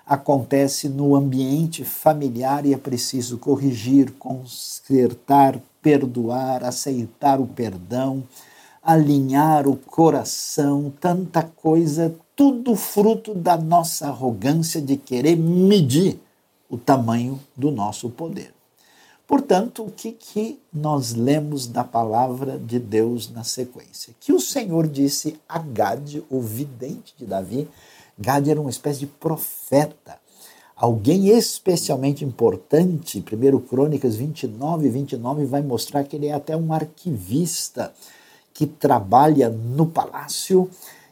acontece 0.05 0.89
no 0.89 1.15
ambiente 1.15 1.85
familiar 1.85 2.65
e 2.65 2.73
é 2.73 2.77
preciso 2.77 3.37
corrigir, 3.37 4.11
consertar, 4.19 5.61
perdoar, 5.81 6.65
aceitar 6.65 7.39
o 7.39 7.47
perdão, 7.47 8.21
alinhar 8.83 9.65
o 9.65 9.77
coração, 9.77 10.91
tanta 10.99 11.41
coisa, 11.41 12.13
tudo 12.35 12.75
fruto 12.75 13.33
da 13.33 13.55
nossa 13.55 14.07
arrogância 14.07 14.81
de 14.81 14.97
querer 14.97 15.37
medir 15.37 16.19
o 16.69 16.77
tamanho 16.77 17.39
do 17.55 17.71
nosso 17.71 18.09
poder. 18.09 18.53
Portanto, 19.27 19.83
o 19.83 19.91
que, 19.91 20.13
que 20.13 20.59
nós 20.71 21.13
lemos 21.13 21.67
da 21.67 21.83
palavra 21.83 22.57
de 22.57 22.79
Deus 22.79 23.29
na 23.29 23.43
sequência? 23.43 24.15
Que 24.21 24.31
o 24.31 24.39
Senhor 24.39 24.87
disse 24.87 25.37
a 25.49 25.59
Gade, 25.59 26.23
o 26.29 26.39
vidente 26.39 27.13
de 27.17 27.25
Davi, 27.25 27.67
Gade 28.17 28.49
era 28.49 28.59
uma 28.59 28.69
espécie 28.69 28.99
de 29.01 29.07
profeta, 29.07 30.17
alguém 30.75 31.27
especialmente 31.27 32.23
importante. 32.23 33.19
1 33.19 33.59
Crônicas 33.59 34.15
29 34.15 34.87
e 34.87 34.89
29 34.89 35.45
vai 35.45 35.61
mostrar 35.61 36.05
que 36.05 36.15
ele 36.15 36.27
é 36.27 36.33
até 36.33 36.55
um 36.55 36.71
arquivista 36.71 37.93
que 38.53 38.65
trabalha 38.65 39.49
no 39.49 39.85
palácio 39.85 40.69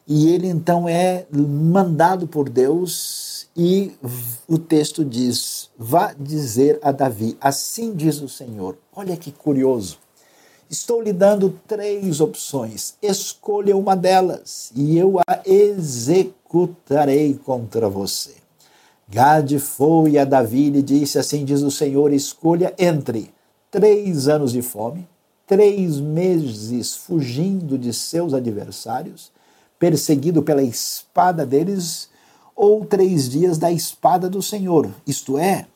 e 0.08 0.30
ele 0.30 0.48
então 0.48 0.88
é 0.88 1.26
mandado 1.32 2.28
por 2.28 2.48
Deus 2.48 3.48
e 3.58 3.94
o 4.48 4.60
texto 4.60 5.04
diz: 5.04 5.70
Vá 5.78 6.14
dizer 6.14 6.80
a 6.84 6.92
Davi, 6.92 7.36
assim 7.42 7.94
diz 7.94 8.22
o 8.22 8.30
Senhor. 8.30 8.78
Olha 8.96 9.18
que 9.18 9.32
curioso. 9.32 9.98
Estou 10.70 11.02
lhe 11.02 11.14
dando 11.14 11.60
três 11.68 12.20
opções. 12.20 12.96
Escolha 13.02 13.78
uma 13.78 13.96
delas 13.96 14.72
e 14.76 14.98
eu 14.98 15.20
a 15.20 15.42
executarei 15.46 17.36
contra 17.36 17.88
você. 17.88 18.34
Gade 19.08 19.60
foi 19.60 20.18
a 20.18 20.26
Davi 20.26 20.68
e 20.68 20.70
lhe 20.70 20.82
disse: 20.82 21.18
Assim 21.18 21.46
diz 21.46 21.62
o 21.62 21.72
Senhor: 21.72 22.14
escolha 22.14 22.74
entre 22.78 23.34
três 23.72 24.28
anos 24.28 24.52
de 24.52 24.62
fome, 24.62 25.08
três 25.48 26.00
meses 26.00 26.96
fugindo 26.96 27.78
de 27.78 27.94
seus 27.94 28.34
adversários, 28.34 29.32
perseguido 29.80 30.42
pela 30.42 30.64
espada 30.64 31.46
deles 31.46 32.10
ou 32.56 32.86
três 32.86 33.30
dias 33.30 33.58
da 33.58 33.72
espada 33.72 34.30
do 34.30 34.42
Senhor, 34.42 34.90
isto 35.06 35.38
é, 35.38 35.68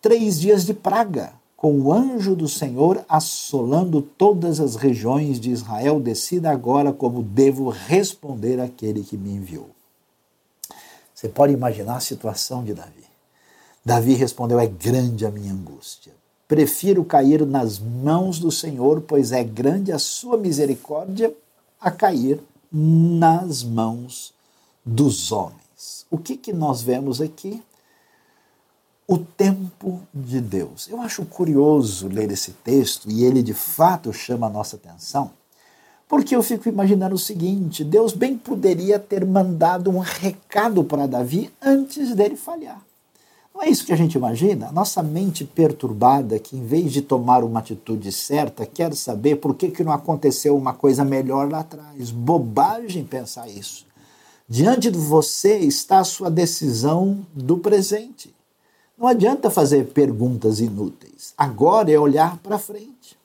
três 0.00 0.38
dias 0.38 0.66
de 0.66 0.74
praga, 0.74 1.32
com 1.56 1.80
o 1.80 1.92
anjo 1.92 2.34
do 2.34 2.48
Senhor 2.48 3.04
assolando 3.08 4.02
todas 4.02 4.58
as 4.58 4.74
regiões 4.74 5.38
de 5.38 5.50
Israel. 5.50 6.00
Decida 6.00 6.50
agora 6.50 6.92
como 6.92 7.22
devo 7.22 7.68
responder 7.70 8.60
àquele 8.60 9.04
que 9.04 9.16
me 9.16 9.30
enviou. 9.30 9.70
Você 11.14 11.28
pode 11.28 11.52
imaginar 11.52 11.98
a 11.98 12.00
situação 12.00 12.64
de 12.64 12.74
Davi. 12.74 13.04
Davi 13.84 14.14
respondeu: 14.14 14.58
É 14.58 14.66
grande 14.66 15.24
a 15.24 15.30
minha 15.30 15.52
angústia. 15.52 16.12
Prefiro 16.48 17.04
cair 17.04 17.46
nas 17.46 17.78
mãos 17.78 18.40
do 18.40 18.50
Senhor, 18.50 19.00
pois 19.02 19.30
é 19.30 19.44
grande 19.44 19.92
a 19.92 20.00
sua 20.00 20.36
misericórdia, 20.36 21.32
a 21.80 21.92
cair 21.92 22.40
nas 22.72 23.62
mãos 23.62 24.32
dos 24.84 25.30
homens. 25.30 26.06
O 26.10 26.16
que, 26.16 26.36
que 26.36 26.52
nós 26.52 26.82
vemos 26.82 27.20
aqui? 27.20 27.62
O 29.06 29.18
tempo 29.18 30.00
de 30.14 30.40
Deus. 30.40 30.88
Eu 30.88 31.00
acho 31.00 31.24
curioso 31.24 32.08
ler 32.08 32.30
esse 32.30 32.52
texto 32.52 33.10
e 33.10 33.24
ele 33.24 33.42
de 33.42 33.52
fato 33.52 34.12
chama 34.12 34.46
a 34.46 34.50
nossa 34.50 34.76
atenção, 34.76 35.30
porque 36.08 36.34
eu 36.34 36.42
fico 36.42 36.68
imaginando 36.68 37.14
o 37.14 37.18
seguinte: 37.18 37.84
Deus 37.84 38.12
bem 38.12 38.38
poderia 38.38 38.98
ter 38.98 39.26
mandado 39.26 39.90
um 39.90 39.98
recado 39.98 40.84
para 40.84 41.06
Davi 41.06 41.52
antes 41.60 42.14
dele 42.14 42.36
falhar. 42.36 42.80
Não 43.54 43.62
é 43.62 43.68
isso 43.68 43.84
que 43.84 43.92
a 43.92 43.96
gente 43.96 44.14
imagina? 44.14 44.68
A 44.68 44.72
nossa 44.72 45.02
mente 45.02 45.44
perturbada, 45.44 46.38
que 46.38 46.56
em 46.56 46.64
vez 46.64 46.92
de 46.92 47.02
tomar 47.02 47.44
uma 47.44 47.60
atitude 47.60 48.10
certa, 48.10 48.64
quer 48.64 48.94
saber 48.94 49.36
por 49.36 49.54
que, 49.54 49.70
que 49.70 49.84
não 49.84 49.92
aconteceu 49.92 50.56
uma 50.56 50.72
coisa 50.72 51.04
melhor 51.04 51.50
lá 51.50 51.60
atrás. 51.60 52.10
Bobagem 52.10 53.04
pensar 53.04 53.48
isso. 53.48 53.86
Diante 54.48 54.90
de 54.90 54.98
você 54.98 55.58
está 55.58 56.00
a 56.00 56.04
sua 56.04 56.30
decisão 56.30 57.26
do 57.34 57.58
presente. 57.58 58.34
Não 58.98 59.06
adianta 59.06 59.50
fazer 59.50 59.88
perguntas 59.88 60.60
inúteis. 60.60 61.34
Agora 61.36 61.90
é 61.90 61.98
olhar 61.98 62.38
para 62.38 62.58
frente. 62.58 63.16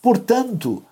Portanto, 0.00 0.82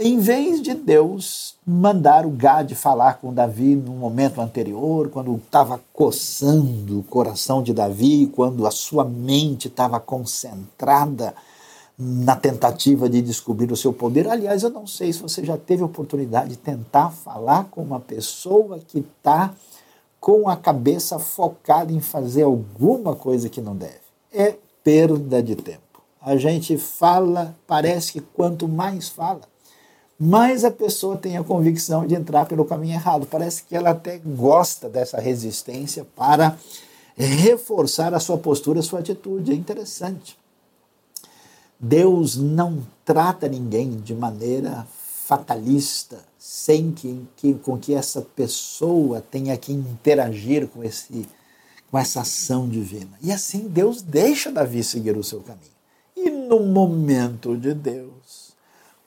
em 0.00 0.18
vez 0.18 0.62
de 0.62 0.74
Deus 0.74 1.56
mandar 1.66 2.24
o 2.24 2.30
Gade 2.30 2.74
falar 2.74 3.14
com 3.14 3.32
Davi 3.32 3.74
no 3.74 3.92
momento 3.92 4.40
anterior, 4.40 5.08
quando 5.08 5.34
estava 5.36 5.80
coçando 5.92 7.00
o 7.00 7.02
coração 7.02 7.62
de 7.62 7.72
Davi, 7.72 8.30
quando 8.34 8.66
a 8.66 8.70
sua 8.70 9.04
mente 9.04 9.68
estava 9.68 9.98
concentrada 9.98 11.34
na 11.98 12.36
tentativa 12.36 13.08
de 13.08 13.20
descobrir 13.20 13.72
o 13.72 13.76
seu 13.76 13.92
poder. 13.92 14.28
Aliás, 14.28 14.62
eu 14.62 14.70
não 14.70 14.86
sei 14.86 15.12
se 15.12 15.20
você 15.20 15.44
já 15.44 15.56
teve 15.56 15.82
oportunidade 15.82 16.50
de 16.50 16.56
tentar 16.56 17.10
falar 17.10 17.64
com 17.64 17.82
uma 17.82 17.98
pessoa 17.98 18.78
que 18.78 19.00
está 19.00 19.52
com 20.20 20.48
a 20.48 20.56
cabeça 20.56 21.18
focada 21.18 21.92
em 21.92 22.00
fazer 22.00 22.42
alguma 22.42 23.16
coisa 23.16 23.48
que 23.48 23.60
não 23.60 23.74
deve. 23.74 23.98
É 24.32 24.54
perda 24.84 25.42
de 25.42 25.56
tempo. 25.56 25.80
A 26.20 26.36
gente 26.36 26.76
fala, 26.76 27.56
parece 27.66 28.12
que 28.12 28.20
quanto 28.20 28.68
mais 28.68 29.08
fala, 29.08 29.40
mais 30.18 30.64
a 30.64 30.70
pessoa 30.70 31.16
tem 31.16 31.36
a 31.36 31.44
convicção 31.44 32.06
de 32.06 32.14
entrar 32.14 32.46
pelo 32.46 32.64
caminho 32.64 32.94
errado. 32.94 33.26
Parece 33.26 33.62
que 33.62 33.76
ela 33.76 33.90
até 33.90 34.18
gosta 34.18 34.88
dessa 34.88 35.20
resistência 35.20 36.04
para 36.16 36.58
reforçar 37.16 38.12
a 38.12 38.20
sua 38.20 38.36
postura, 38.36 38.80
a 38.80 38.82
sua 38.82 38.98
atitude. 38.98 39.52
É 39.52 39.54
interessante. 39.54 40.36
Deus 41.78 42.36
não 42.36 42.84
trata 43.04 43.48
ninguém 43.48 43.90
de 43.92 44.12
maneira 44.12 44.84
fatalista, 45.24 46.18
sem 46.36 46.90
que, 46.90 47.24
que, 47.36 47.54
com 47.54 47.78
que 47.78 47.94
essa 47.94 48.22
pessoa 48.22 49.20
tenha 49.20 49.56
que 49.56 49.72
interagir 49.72 50.66
com, 50.66 50.82
esse, 50.82 51.28
com 51.90 51.98
essa 51.98 52.22
ação 52.22 52.68
divina. 52.68 53.10
E 53.22 53.30
assim 53.30 53.68
Deus 53.68 54.02
deixa 54.02 54.50
Davi 54.50 54.82
seguir 54.82 55.16
o 55.16 55.22
seu 55.22 55.40
caminho. 55.40 55.78
E 56.16 56.30
no 56.30 56.60
momento 56.60 57.56
de 57.56 57.74
Deus, 57.74 58.17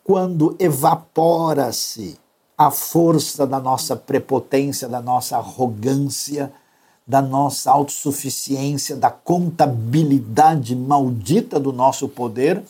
quando 0.04 0.56
evapora-se 0.60 2.20
a 2.58 2.70
força 2.70 3.48
da 3.48 3.60
nossa 3.60 3.96
prepotência, 3.96 4.88
da 4.88 5.02
nossa 5.02 5.38
arrogância, 5.38 6.52
da 7.06 7.22
nossa 7.22 7.72
autossuficiência, 7.72 8.96
da 8.96 9.10
contabilidade 9.10 10.76
maldita 10.76 11.60
do 11.60 11.74
nosso 11.74 12.08
poder, 12.08 12.64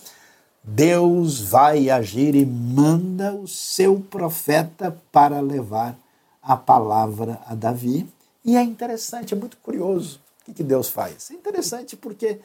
Deus 0.64 1.42
vai 1.42 1.90
agir 1.90 2.36
e 2.36 2.46
manda 2.46 3.34
o 3.34 3.48
seu 3.48 4.00
profeta 4.00 4.96
para 5.12 5.40
levar 5.42 5.98
a 6.42 6.56
palavra 6.56 7.40
a 7.48 7.56
Davi. 7.56 8.08
E 8.46 8.56
é 8.56 8.64
interessante, 8.64 9.34
é 9.34 9.38
muito 9.38 9.58
curioso 9.58 10.20
o 10.48 10.54
que 10.54 10.64
Deus 10.64 10.90
faz. 10.90 11.32
É 11.32 11.34
interessante 11.34 11.96
porque 11.96 12.40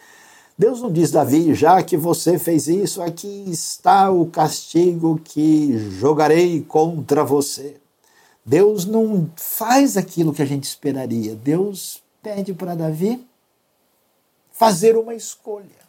Deus 0.59 0.81
não 0.81 0.91
diz, 0.91 1.11
Davi, 1.11 1.55
já 1.55 1.83
que 1.83 1.97
você 1.97 2.39
fez 2.39 2.67
isso, 2.67 3.03
aqui 3.03 3.45
está 3.49 4.11
o 4.11 4.27
castigo 4.27 5.21
que 5.23 5.77
jogarei 5.99 6.63
contra 6.63 7.23
você. 7.23 7.77
Deus 8.45 8.87
não 8.87 9.31
faz 9.37 9.97
aquilo 9.97 10.33
que 10.33 10.41
a 10.41 10.47
gente 10.47 10.65
esperaria. 10.65 11.35
Deus 11.35 12.03
pede 12.23 12.55
para 12.55 12.75
Davi 12.75 13.27
fazer 14.51 14.97
uma 14.97 15.15
escolha, 15.15 15.85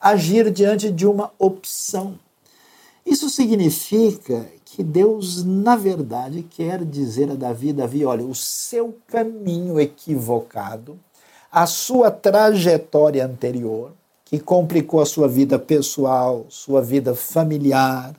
agir 0.00 0.52
diante 0.52 0.92
de 0.92 1.06
uma 1.06 1.32
opção. 1.38 2.16
Isso 3.04 3.28
significa 3.28 4.46
que 4.64 4.84
Deus, 4.84 5.42
na 5.42 5.74
verdade, 5.74 6.42
quer 6.42 6.84
dizer 6.84 7.30
a 7.30 7.34
Davi: 7.34 7.72
Davi, 7.72 8.04
olha, 8.04 8.24
o 8.24 8.34
seu 8.34 8.96
caminho 9.08 9.80
equivocado, 9.80 10.98
a 11.54 11.68
sua 11.68 12.10
trajetória 12.10 13.24
anterior, 13.24 13.92
que 14.24 14.40
complicou 14.40 15.00
a 15.00 15.06
sua 15.06 15.28
vida 15.28 15.56
pessoal, 15.56 16.46
sua 16.48 16.82
vida 16.82 17.14
familiar, 17.14 18.12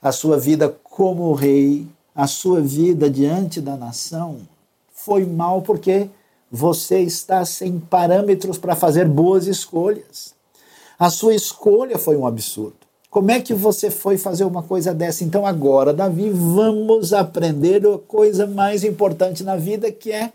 a 0.00 0.10
sua 0.10 0.38
vida 0.38 0.74
como 0.82 1.34
rei, 1.34 1.86
a 2.14 2.26
sua 2.26 2.62
vida 2.62 3.10
diante 3.10 3.60
da 3.60 3.76
nação 3.76 4.38
foi 4.94 5.26
mal 5.26 5.60
porque 5.60 6.08
você 6.50 7.00
está 7.00 7.44
sem 7.44 7.78
parâmetros 7.78 8.56
para 8.56 8.74
fazer 8.74 9.06
boas 9.06 9.46
escolhas. 9.46 10.34
A 10.98 11.10
sua 11.10 11.34
escolha 11.34 11.98
foi 11.98 12.16
um 12.16 12.26
absurdo. 12.26 12.76
Como 13.10 13.30
é 13.30 13.42
que 13.42 13.52
você 13.52 13.90
foi 13.90 14.16
fazer 14.16 14.44
uma 14.44 14.62
coisa 14.62 14.94
dessa? 14.94 15.22
Então, 15.22 15.44
agora, 15.44 15.92
Davi, 15.92 16.30
vamos 16.30 17.12
aprender 17.12 17.86
a 17.86 17.98
coisa 17.98 18.46
mais 18.46 18.84
importante 18.84 19.44
na 19.44 19.56
vida, 19.56 19.92
que 19.92 20.10
é 20.10 20.32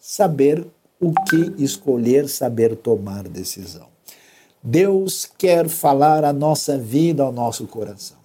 saber 0.00 0.64
o 1.00 1.12
que 1.12 1.54
escolher, 1.62 2.28
saber 2.28 2.76
tomar 2.76 3.28
decisão. 3.28 3.86
Deus 4.62 5.28
quer 5.38 5.68
falar 5.68 6.24
a 6.24 6.32
nossa 6.32 6.76
vida, 6.76 7.22
ao 7.22 7.32
nosso 7.32 7.66
coração. 7.66 8.16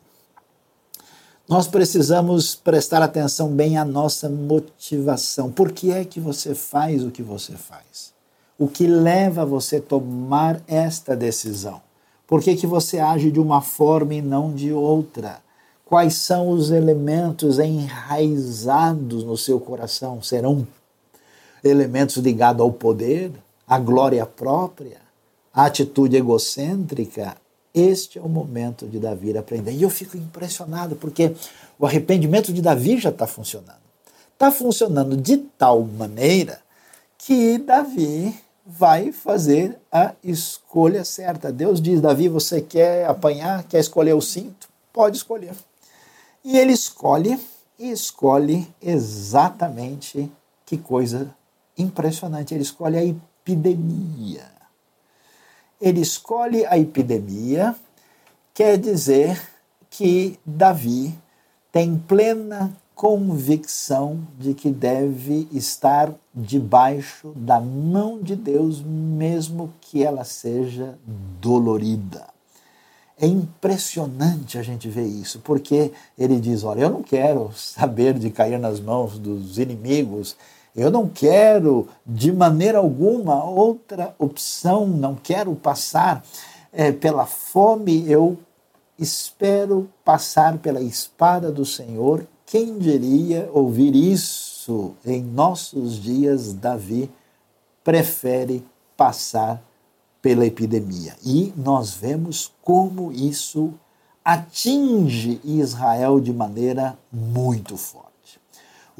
Nós 1.47 1.67
precisamos 1.67 2.55
prestar 2.55 3.01
atenção 3.01 3.49
bem 3.49 3.77
à 3.77 3.83
nossa 3.83 4.29
motivação. 4.29 5.51
Por 5.51 5.71
que 5.71 5.91
é 5.91 6.05
que 6.05 6.19
você 6.19 6.55
faz 6.55 7.03
o 7.03 7.11
que 7.11 7.21
você 7.21 7.53
faz? 7.53 8.13
O 8.57 8.67
que 8.67 8.87
leva 8.87 9.45
você 9.45 9.77
a 9.77 9.81
tomar 9.81 10.61
esta 10.67 11.15
decisão? 11.15 11.81
Por 12.25 12.41
que, 12.41 12.55
que 12.55 12.65
você 12.65 12.99
age 12.99 13.29
de 13.29 13.39
uma 13.39 13.59
forma 13.61 14.13
e 14.13 14.21
não 14.21 14.53
de 14.53 14.71
outra? 14.71 15.41
Quais 15.83 16.15
são 16.15 16.49
os 16.49 16.71
elementos 16.71 17.59
enraizados 17.59 19.25
no 19.25 19.35
seu 19.35 19.59
coração? 19.59 20.21
Serão 20.21 20.65
elementos 21.63 22.17
ligados 22.17 22.61
ao 22.61 22.71
poder, 22.71 23.31
à 23.67 23.77
glória 23.77 24.25
própria, 24.25 24.97
à 25.53 25.65
atitude 25.65 26.15
egocêntrica? 26.15 27.35
Este 27.73 28.19
é 28.19 28.21
o 28.21 28.27
momento 28.27 28.85
de 28.87 28.99
Davi 28.99 29.37
aprender. 29.37 29.71
E 29.71 29.81
eu 29.81 29.89
fico 29.89 30.17
impressionado, 30.17 30.95
porque 30.95 31.33
o 31.79 31.85
arrependimento 31.85 32.51
de 32.51 32.61
Davi 32.61 32.97
já 32.99 33.09
está 33.09 33.25
funcionando. 33.25 33.81
Está 34.33 34.51
funcionando 34.51 35.15
de 35.15 35.37
tal 35.37 35.81
maneira 35.83 36.59
que 37.17 37.57
Davi 37.59 38.35
vai 38.65 39.11
fazer 39.11 39.77
a 39.91 40.13
escolha 40.23 41.05
certa. 41.05 41.51
Deus 41.51 41.81
diz: 41.81 42.01
Davi, 42.01 42.27
você 42.27 42.61
quer 42.61 43.05
apanhar, 43.05 43.63
quer 43.63 43.79
escolher 43.79 44.13
o 44.13 44.21
cinto? 44.21 44.67
Pode 44.91 45.17
escolher. 45.17 45.53
E 46.43 46.57
ele 46.57 46.73
escolhe 46.73 47.39
e 47.77 47.91
escolhe 47.91 48.67
exatamente 48.81 50.31
que 50.65 50.77
coisa 50.77 51.33
impressionante. 51.81 52.53
Ele 52.53 52.63
escolhe 52.63 52.97
a 52.97 53.03
epidemia. 53.03 54.45
Ele 55.79 56.01
escolhe 56.01 56.65
a 56.65 56.77
epidemia, 56.77 57.75
quer 58.53 58.77
dizer 58.77 59.41
que 59.89 60.39
Davi 60.45 61.17
tem 61.71 61.97
plena 61.97 62.71
convicção 62.93 64.27
de 64.37 64.53
que 64.53 64.69
deve 64.69 65.47
estar 65.51 66.13
debaixo 66.35 67.33
da 67.35 67.59
mão 67.59 68.21
de 68.21 68.35
Deus, 68.35 68.79
mesmo 68.83 69.73
que 69.81 70.03
ela 70.03 70.23
seja 70.23 70.99
dolorida. 71.41 72.27
É 73.19 73.25
impressionante 73.25 74.57
a 74.57 74.61
gente 74.61 74.87
ver 74.87 75.07
isso, 75.07 75.39
porque 75.39 75.91
ele 76.15 76.39
diz: 76.39 76.63
Olha, 76.63 76.81
eu 76.81 76.89
não 76.91 77.01
quero 77.01 77.51
saber 77.55 78.19
de 78.19 78.29
cair 78.29 78.59
nas 78.59 78.79
mãos 78.79 79.17
dos 79.17 79.57
inimigos, 79.57 80.35
eu 80.75 80.89
não 80.89 81.07
quero 81.07 81.87
de 82.05 82.31
maneira 82.31 82.77
alguma 82.77 83.43
outra 83.43 84.15
opção, 84.17 84.87
não 84.87 85.15
quero 85.15 85.53
passar 85.55 86.23
é, 86.71 86.91
pela 86.91 87.25
fome, 87.25 88.09
eu 88.09 88.37
espero 88.97 89.89
passar 90.03 90.57
pela 90.59 90.81
espada 90.81 91.51
do 91.51 91.65
Senhor 91.65 92.25
quem 92.51 92.77
diria 92.77 93.49
ouvir 93.53 93.95
isso 93.95 94.93
em 95.05 95.23
nossos 95.23 95.97
dias? 95.97 96.51
Davi 96.51 97.09
prefere 97.81 98.61
passar 98.97 99.63
pela 100.21 100.45
epidemia. 100.45 101.15
E 101.23 101.53
nós 101.55 101.93
vemos 101.93 102.51
como 102.61 103.09
isso 103.09 103.73
atinge 104.21 105.39
Israel 105.45 106.19
de 106.19 106.33
maneira 106.33 106.99
muito 107.09 107.77
forte. 107.77 108.10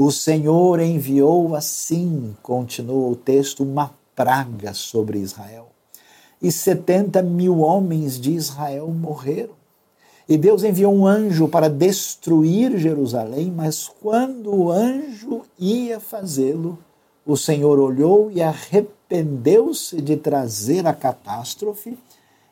O 0.04 0.12
Senhor 0.12 0.80
enviou 0.80 1.56
assim, 1.56 2.36
continua 2.42 3.10
o 3.10 3.16
texto, 3.16 3.62
uma 3.62 3.94
praga 4.16 4.74
sobre 4.74 5.20
Israel. 5.20 5.68
E 6.42 6.52
70 6.52 7.22
mil 7.22 7.60
homens 7.60 8.20
de 8.20 8.32
Israel 8.32 8.88
morreram. 8.88 9.54
E 10.28 10.40
Deus 10.40 10.64
enviou 10.64 10.92
um 10.92 11.06
anjo 11.06 11.48
para 11.48 11.70
destruir 11.70 12.80
Jerusalém, 12.80 13.54
mas 13.56 13.92
quando 14.02 14.52
o 14.52 14.72
anjo 14.72 15.44
ia 15.60 16.00
fazê-lo, 16.00 16.80
o 17.24 17.38
Senhor 17.38 17.78
olhou 17.78 18.32
e 18.32 18.42
arrependeu-se 18.42 20.02
de 20.02 20.18
trazer 20.18 20.88
a 20.88 20.96
catástrofe 20.96 21.96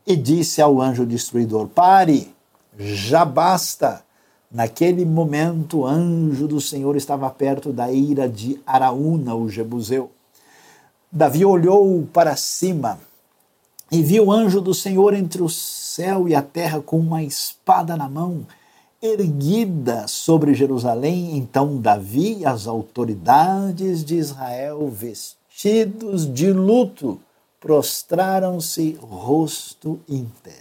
e 0.05 0.15
disse 0.15 0.61
ao 0.61 0.79
anjo 0.79 1.03
destruidor: 1.03 1.67
Pare, 1.67 2.31
já 2.77 3.25
basta. 3.25 4.07
Naquele 4.51 5.05
momento, 5.05 5.79
o 5.79 5.85
anjo 5.85 6.47
do 6.47 6.59
Senhor 6.59 6.95
estava 6.95 7.29
perto 7.29 7.71
da 7.71 7.91
ira 7.91 8.27
de 8.27 8.59
Araúna, 8.65 9.35
o 9.35 9.47
Jebuseu. 9.47 10.09
Davi 11.11 11.45
olhou 11.45 12.07
para 12.11 12.35
cima 12.35 12.99
e 13.91 14.01
viu 14.01 14.25
o 14.25 14.31
anjo 14.31 14.59
do 14.59 14.73
Senhor 14.73 15.13
entre 15.13 15.43
o 15.43 15.49
céu 15.49 16.27
e 16.27 16.33
a 16.33 16.41
terra 16.41 16.81
com 16.81 16.99
uma 16.99 17.21
espada 17.21 17.95
na 17.95 18.09
mão, 18.09 18.45
erguida 18.99 20.07
sobre 20.07 20.55
Jerusalém. 20.55 21.37
Então 21.37 21.77
Davi 21.77 22.39
e 22.39 22.45
as 22.45 22.65
autoridades 22.65 24.03
de 24.03 24.15
Israel, 24.15 24.89
vestidos 24.89 26.31
de 26.31 26.51
luto, 26.51 27.19
prostraram-se 27.59 28.97
rosto 28.99 29.99
em 30.09 30.25
terra. 30.41 30.59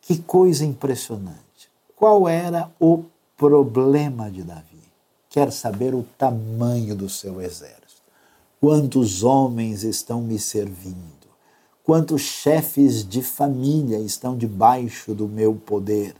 Que 0.00 0.18
coisa 0.18 0.64
impressionante! 0.64 1.51
Qual 2.02 2.28
era 2.28 2.68
o 2.80 3.04
problema 3.36 4.28
de 4.28 4.42
Davi? 4.42 4.82
Quer 5.30 5.52
saber 5.52 5.94
o 5.94 6.04
tamanho 6.18 6.96
do 6.96 7.08
seu 7.08 7.40
exército? 7.40 8.02
Quantos 8.60 9.22
homens 9.22 9.84
estão 9.84 10.20
me 10.20 10.36
servindo? 10.36 11.22
quantos 11.84 12.22
chefes 12.22 13.06
de 13.06 13.22
família 13.22 13.98
estão 13.98 14.36
debaixo 14.36 15.14
do 15.14 15.28
meu 15.28 15.54
poder. 15.54 16.16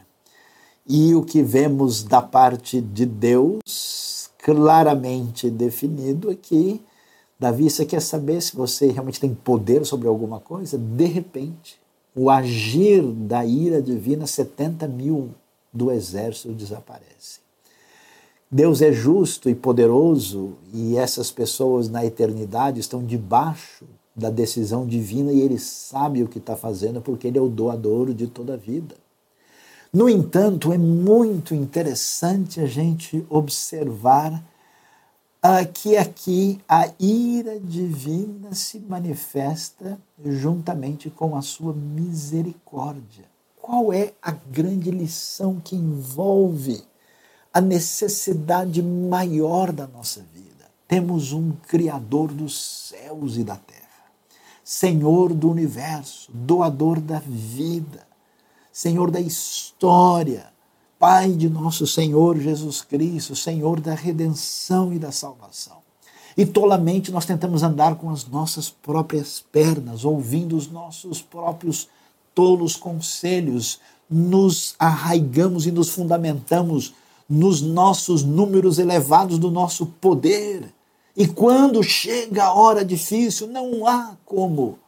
E 0.86 1.16
o 1.16 1.24
que 1.24 1.42
vemos 1.42 2.04
da 2.04 2.22
parte 2.22 2.80
de 2.80 3.04
Deus, 3.04 4.30
claramente 4.38 5.50
definido 5.50 6.30
aqui, 6.30 6.80
Davi, 7.40 7.68
você 7.68 7.84
quer 7.84 8.02
saber 8.02 8.40
se 8.40 8.54
você 8.54 8.92
realmente 8.92 9.18
tem 9.18 9.34
poder 9.34 9.84
sobre 9.84 10.06
alguma 10.06 10.38
coisa? 10.38 10.78
De 10.78 11.06
repente, 11.06 11.76
o 12.14 12.30
agir 12.30 13.02
da 13.02 13.44
ira 13.44 13.82
divina, 13.82 14.28
70 14.28 14.86
mil 14.86 15.30
do 15.72 15.90
exército 15.90 16.52
desaparecem. 16.52 17.42
Deus 18.50 18.82
é 18.82 18.92
justo 18.92 19.48
e 19.48 19.54
poderoso 19.54 20.58
e 20.74 20.96
essas 20.96 21.30
pessoas 21.30 21.88
na 21.88 22.04
eternidade 22.04 22.80
estão 22.80 23.02
debaixo 23.02 23.86
da 24.14 24.28
decisão 24.28 24.86
divina 24.86 25.32
e 25.32 25.40
ele 25.40 25.58
sabe 25.58 26.22
o 26.22 26.28
que 26.28 26.38
está 26.38 26.54
fazendo 26.54 27.00
porque 27.00 27.28
ele 27.28 27.38
é 27.38 27.40
o 27.40 27.48
doador 27.48 28.12
de 28.12 28.26
toda 28.26 28.54
a 28.54 28.58
vida. 28.58 28.94
No 29.90 30.08
entanto, 30.08 30.72
é 30.72 30.78
muito 30.78 31.54
interessante 31.54 32.60
a 32.60 32.66
gente 32.66 33.24
observar 33.28 34.42
que 35.74 35.96
aqui 35.96 36.60
a 36.68 36.90
ira 37.00 37.58
divina 37.58 38.54
se 38.54 38.78
manifesta 38.78 39.98
juntamente 40.24 41.10
com 41.10 41.36
a 41.36 41.42
sua 41.42 41.72
misericórdia. 41.72 43.31
Qual 43.62 43.92
é 43.92 44.12
a 44.20 44.32
grande 44.32 44.90
lição 44.90 45.58
que 45.58 45.74
envolve 45.74 46.82
a 47.54 47.60
necessidade 47.60 48.82
maior 48.82 49.72
da 49.72 49.86
nossa 49.86 50.20
vida? 50.34 50.68
Temos 50.86 51.32
um 51.32 51.52
Criador 51.68 52.32
dos 52.32 52.88
céus 52.88 53.38
e 53.38 53.44
da 53.44 53.56
terra 53.56 53.82
Senhor 54.64 55.34
do 55.34 55.50
universo, 55.50 56.30
doador 56.32 57.00
da 57.00 57.18
vida, 57.18 58.06
Senhor 58.72 59.10
da 59.10 59.20
história, 59.20 60.50
Pai 60.98 61.32
de 61.32 61.48
nosso 61.48 61.84
Senhor 61.84 62.38
Jesus 62.38 62.80
Cristo, 62.80 63.34
Senhor 63.34 63.80
da 63.80 63.92
redenção 63.92 64.92
e 64.92 65.00
da 65.00 65.10
salvação. 65.10 65.78
E 66.36 66.46
tolamente 66.46 67.10
nós 67.10 67.26
tentamos 67.26 67.64
andar 67.64 67.96
com 67.96 68.08
as 68.08 68.24
nossas 68.24 68.70
próprias 68.70 69.44
pernas, 69.52 70.04
ouvindo 70.04 70.56
os 70.56 70.70
nossos 70.70 71.20
próprios 71.20 71.88
tolos 72.34 72.76
conselhos, 72.76 73.80
nos 74.08 74.74
arraigamos 74.78 75.66
e 75.66 75.72
nos 75.72 75.88
fundamentamos 75.88 76.94
nos 77.28 77.60
nossos 77.60 78.22
números 78.22 78.78
elevados 78.78 79.38
do 79.38 79.50
nosso 79.50 79.86
poder 79.86 80.72
e 81.14 81.28
quando 81.28 81.82
chega 81.82 82.44
a 82.44 82.54
hora 82.54 82.82
difícil, 82.84 83.46
não 83.46 83.86
há 83.86 84.16
como 84.24 84.78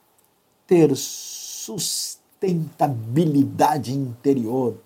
ter 0.66 0.90
sustentabilidade 0.96 3.92
interior 3.92 4.78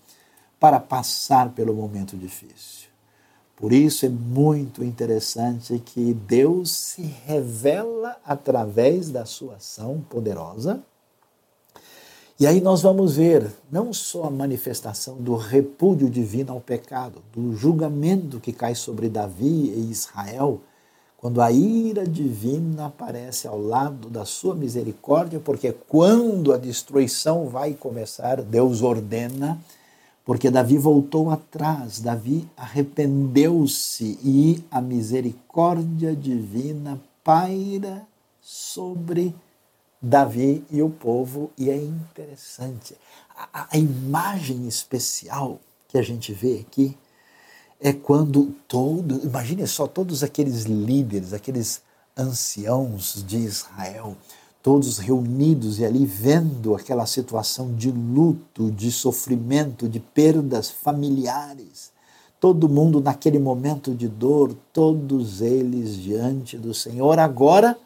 para 0.58 0.80
passar 0.80 1.50
pelo 1.50 1.72
momento 1.72 2.16
difícil. 2.16 2.88
Por 3.54 3.72
isso 3.72 4.04
é 4.04 4.08
muito 4.08 4.82
interessante 4.82 5.78
que 5.78 6.12
Deus 6.12 6.72
se 6.72 7.02
revela 7.02 8.16
através 8.24 9.10
da 9.10 9.24
sua 9.24 9.54
ação 9.56 10.04
poderosa. 10.10 10.82
E 12.40 12.46
aí 12.46 12.61
nós 12.61 12.83
vamos 12.83 13.16
ver 13.16 13.53
não 13.70 13.92
só 13.92 14.24
a 14.24 14.31
manifestação 14.31 15.16
do 15.16 15.35
repúdio 15.35 16.09
divino 16.09 16.53
ao 16.53 16.61
pecado, 16.61 17.20
do 17.33 17.53
julgamento 17.57 18.38
que 18.38 18.53
cai 18.53 18.77
sobre 18.77 19.09
Davi 19.09 19.72
e 19.74 19.90
Israel, 19.90 20.61
quando 21.16 21.40
a 21.42 21.51
ira 21.51 22.07
divina 22.07 22.87
aparece 22.87 23.48
ao 23.48 23.61
lado 23.61 24.09
da 24.09 24.24
sua 24.24 24.55
misericórdia, 24.55 25.40
porque 25.40 25.72
quando 25.88 26.53
a 26.53 26.57
destruição 26.57 27.48
vai 27.48 27.74
começar, 27.74 28.40
Deus 28.40 28.83
ordena 28.83 29.59
porque 30.29 30.51
Davi 30.51 30.77
voltou 30.77 31.31
atrás, 31.31 32.01
Davi 32.01 32.46
arrependeu-se 32.55 34.18
e 34.22 34.62
a 34.70 34.79
misericórdia 34.79 36.14
divina 36.14 37.01
paira 37.24 38.07
sobre 38.42 39.24
Davi 39.24 39.47
e 40.70 40.82
o 40.82 40.90
povo, 40.90 41.50
e 41.58 41.70
é 41.70 41.76
interessante. 41.76 42.94
A, 43.37 43.68
a 43.72 43.78
imagem 43.78 44.66
especial 44.68 45.61
que 45.88 45.98
a 45.98 46.02
gente 46.02 46.32
vê 46.32 46.61
aqui 46.61 46.96
é 47.80 47.92
quando 47.92 48.54
todo, 48.66 49.20
imagine 49.24 49.66
só 49.66 49.87
todos 49.87 50.22
aqueles 50.22 50.64
líderes, 50.64 51.32
aqueles 51.32 51.82
anciãos 52.16 53.24
de 53.26 53.38
Israel, 53.38 54.16
todos 54.62 54.98
reunidos 54.98 55.78
e 55.78 55.84
ali 55.84 56.04
vendo 56.04 56.74
aquela 56.74 57.06
situação 57.06 57.74
de 57.74 57.90
luto, 57.90 58.70
de 58.70 58.90
sofrimento, 58.90 59.88
de 59.88 60.00
perdas 60.00 60.70
familiares. 60.70 61.92
Todo 62.40 62.68
mundo 62.68 63.00
naquele 63.00 63.38
momento 63.38 63.94
de 63.94 64.08
dor, 64.08 64.54
todos 64.72 65.40
eles 65.40 65.96
diante 65.96 66.56
do 66.56 66.74
Senhor, 66.74 67.18
agora 67.18 67.76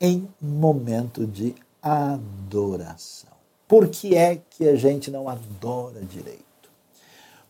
em 0.00 0.28
momento 0.40 1.26
de 1.26 1.54
adoração. 1.82 3.30
Por 3.66 3.88
que 3.88 4.14
é 4.14 4.40
que 4.50 4.68
a 4.68 4.76
gente 4.76 5.10
não 5.10 5.28
adora 5.28 6.00
direito? 6.00 6.44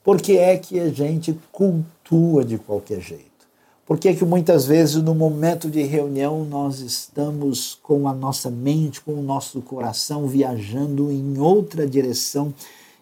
Por 0.03 0.21
que 0.21 0.39
é 0.39 0.57
que 0.57 0.81
a 0.81 0.89
gente 0.89 1.39
cultua 1.53 2.45
de 2.45 2.59
qualquer 2.59 3.01
jeito? 3.01 3.29
Por 3.87 3.99
que, 3.99 4.13
que 4.13 4.25
muitas 4.25 4.67
vezes 4.67 4.97
no 4.97 5.15
momento 5.15 5.71
de 5.71 5.83
reunião 5.83 6.45
nós 6.45 6.81
estamos 6.81 7.79
com 7.83 8.07
a 8.07 8.13
nossa 8.13 8.51
mente, 8.51 9.01
com 9.01 9.15
o 9.15 9.23
nosso 9.23 9.63
coração 9.63 10.27
viajando 10.27 11.11
em 11.11 11.39
outra 11.39 11.87
direção 11.87 12.53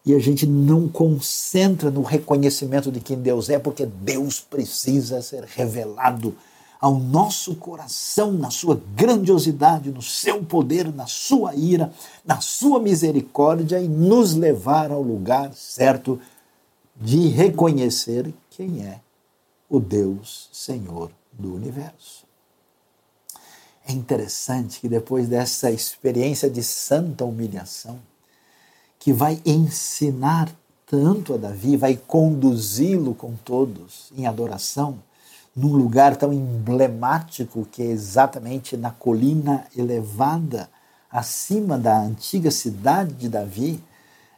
e 0.05 0.15
a 0.15 0.19
gente 0.21 0.47
não 0.47 0.87
concentra 0.87 1.91
no 1.91 2.03
reconhecimento 2.03 2.93
de 2.93 3.01
quem 3.01 3.19
Deus 3.19 3.51
é, 3.51 3.59
porque 3.59 3.85
Deus 3.85 4.39
precisa 4.39 5.21
ser 5.21 5.43
revelado 5.43 6.37
ao 6.81 6.99
nosso 6.99 7.55
coração, 7.57 8.33
na 8.33 8.51
sua 8.51 8.81
grandiosidade, 8.95 9.91
no 9.91 10.03
seu 10.03 10.45
poder, 10.45 10.93
na 10.93 11.07
sua 11.07 11.55
ira, 11.55 11.93
na 12.25 12.41
sua 12.41 12.79
misericórdia 12.79 13.81
e 13.81 13.89
nos 13.89 14.35
levar 14.35 14.91
ao 14.91 15.03
lugar 15.03 15.53
certo 15.55 16.21
de 16.95 17.29
reconhecer 17.29 18.33
quem 18.51 18.85
é 18.85 19.01
o 19.69 19.81
Deus 19.81 20.49
Senhor 20.53 21.11
do 21.33 21.55
universo. 21.55 22.25
É 23.87 23.93
interessante 23.93 24.81
que 24.81 24.89
depois 24.89 25.29
dessa 25.29 25.71
experiência 25.71 26.51
de 26.51 26.62
santa 26.62 27.25
humilhação, 27.25 28.01
que 28.99 29.12
vai 29.12 29.41
ensinar 29.47 30.51
tanto 30.87 31.35
a 31.35 31.37
Davi, 31.37 31.77
vai 31.77 31.97
conduzi-lo 31.97 33.15
com 33.15 33.35
todos 33.45 34.11
em 34.17 34.27
adoração, 34.27 34.99
num 35.57 35.73
lugar 35.73 36.16
tão 36.16 36.33
emblemático 36.33 37.66
que 37.73 37.83
é 37.83 37.87
exatamente 37.87 38.77
na 38.77 38.90
colina 38.90 39.66
elevada 39.75 40.69
acima 41.11 41.79
da 41.79 41.99
antiga 41.99 42.51
cidade 42.51 43.14
de 43.14 43.29
Davi, 43.29 43.83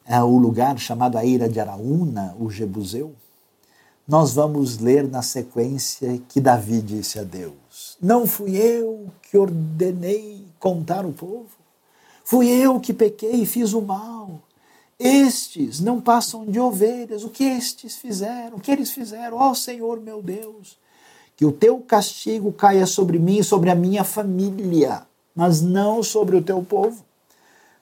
é 0.06 0.22
o 0.22 0.38
lugar 0.38 0.78
chamado 0.78 1.18
a 1.18 1.24
Ira 1.24 1.48
de 1.48 1.58
Araúna, 1.58 2.36
o 2.38 2.48
Jebuseu 2.48 3.14
nós 4.08 4.32
vamos 4.32 4.78
ler 4.78 5.06
na 5.06 5.20
sequência 5.20 6.18
que 6.30 6.40
Davi 6.40 6.80
disse 6.80 7.18
a 7.18 7.22
Deus: 7.22 7.98
Não 8.00 8.26
fui 8.26 8.56
eu 8.56 9.08
que 9.20 9.36
ordenei 9.36 10.46
contar 10.58 11.04
o 11.04 11.12
povo, 11.12 11.50
fui 12.24 12.48
eu 12.48 12.80
que 12.80 12.94
pequei 12.94 13.42
e 13.42 13.46
fiz 13.46 13.74
o 13.74 13.82
mal. 13.82 14.40
Estes 14.98 15.78
não 15.78 16.00
passam 16.00 16.46
de 16.46 16.58
ovelhas, 16.58 17.22
o 17.22 17.28
que 17.28 17.44
estes 17.44 17.96
fizeram? 17.96 18.56
O 18.56 18.60
que 18.60 18.70
eles 18.72 18.90
fizeram? 18.90 19.36
Ó 19.36 19.50
oh, 19.50 19.54
Senhor 19.54 20.00
meu 20.00 20.22
Deus, 20.22 20.78
que 21.38 21.46
o 21.46 21.52
teu 21.52 21.78
castigo 21.78 22.52
caia 22.52 22.84
sobre 22.84 23.16
mim 23.16 23.38
e 23.38 23.44
sobre 23.44 23.70
a 23.70 23.74
minha 23.76 24.02
família, 24.02 25.06
mas 25.36 25.62
não 25.62 26.02
sobre 26.02 26.36
o 26.36 26.42
teu 26.42 26.60
povo. 26.64 27.04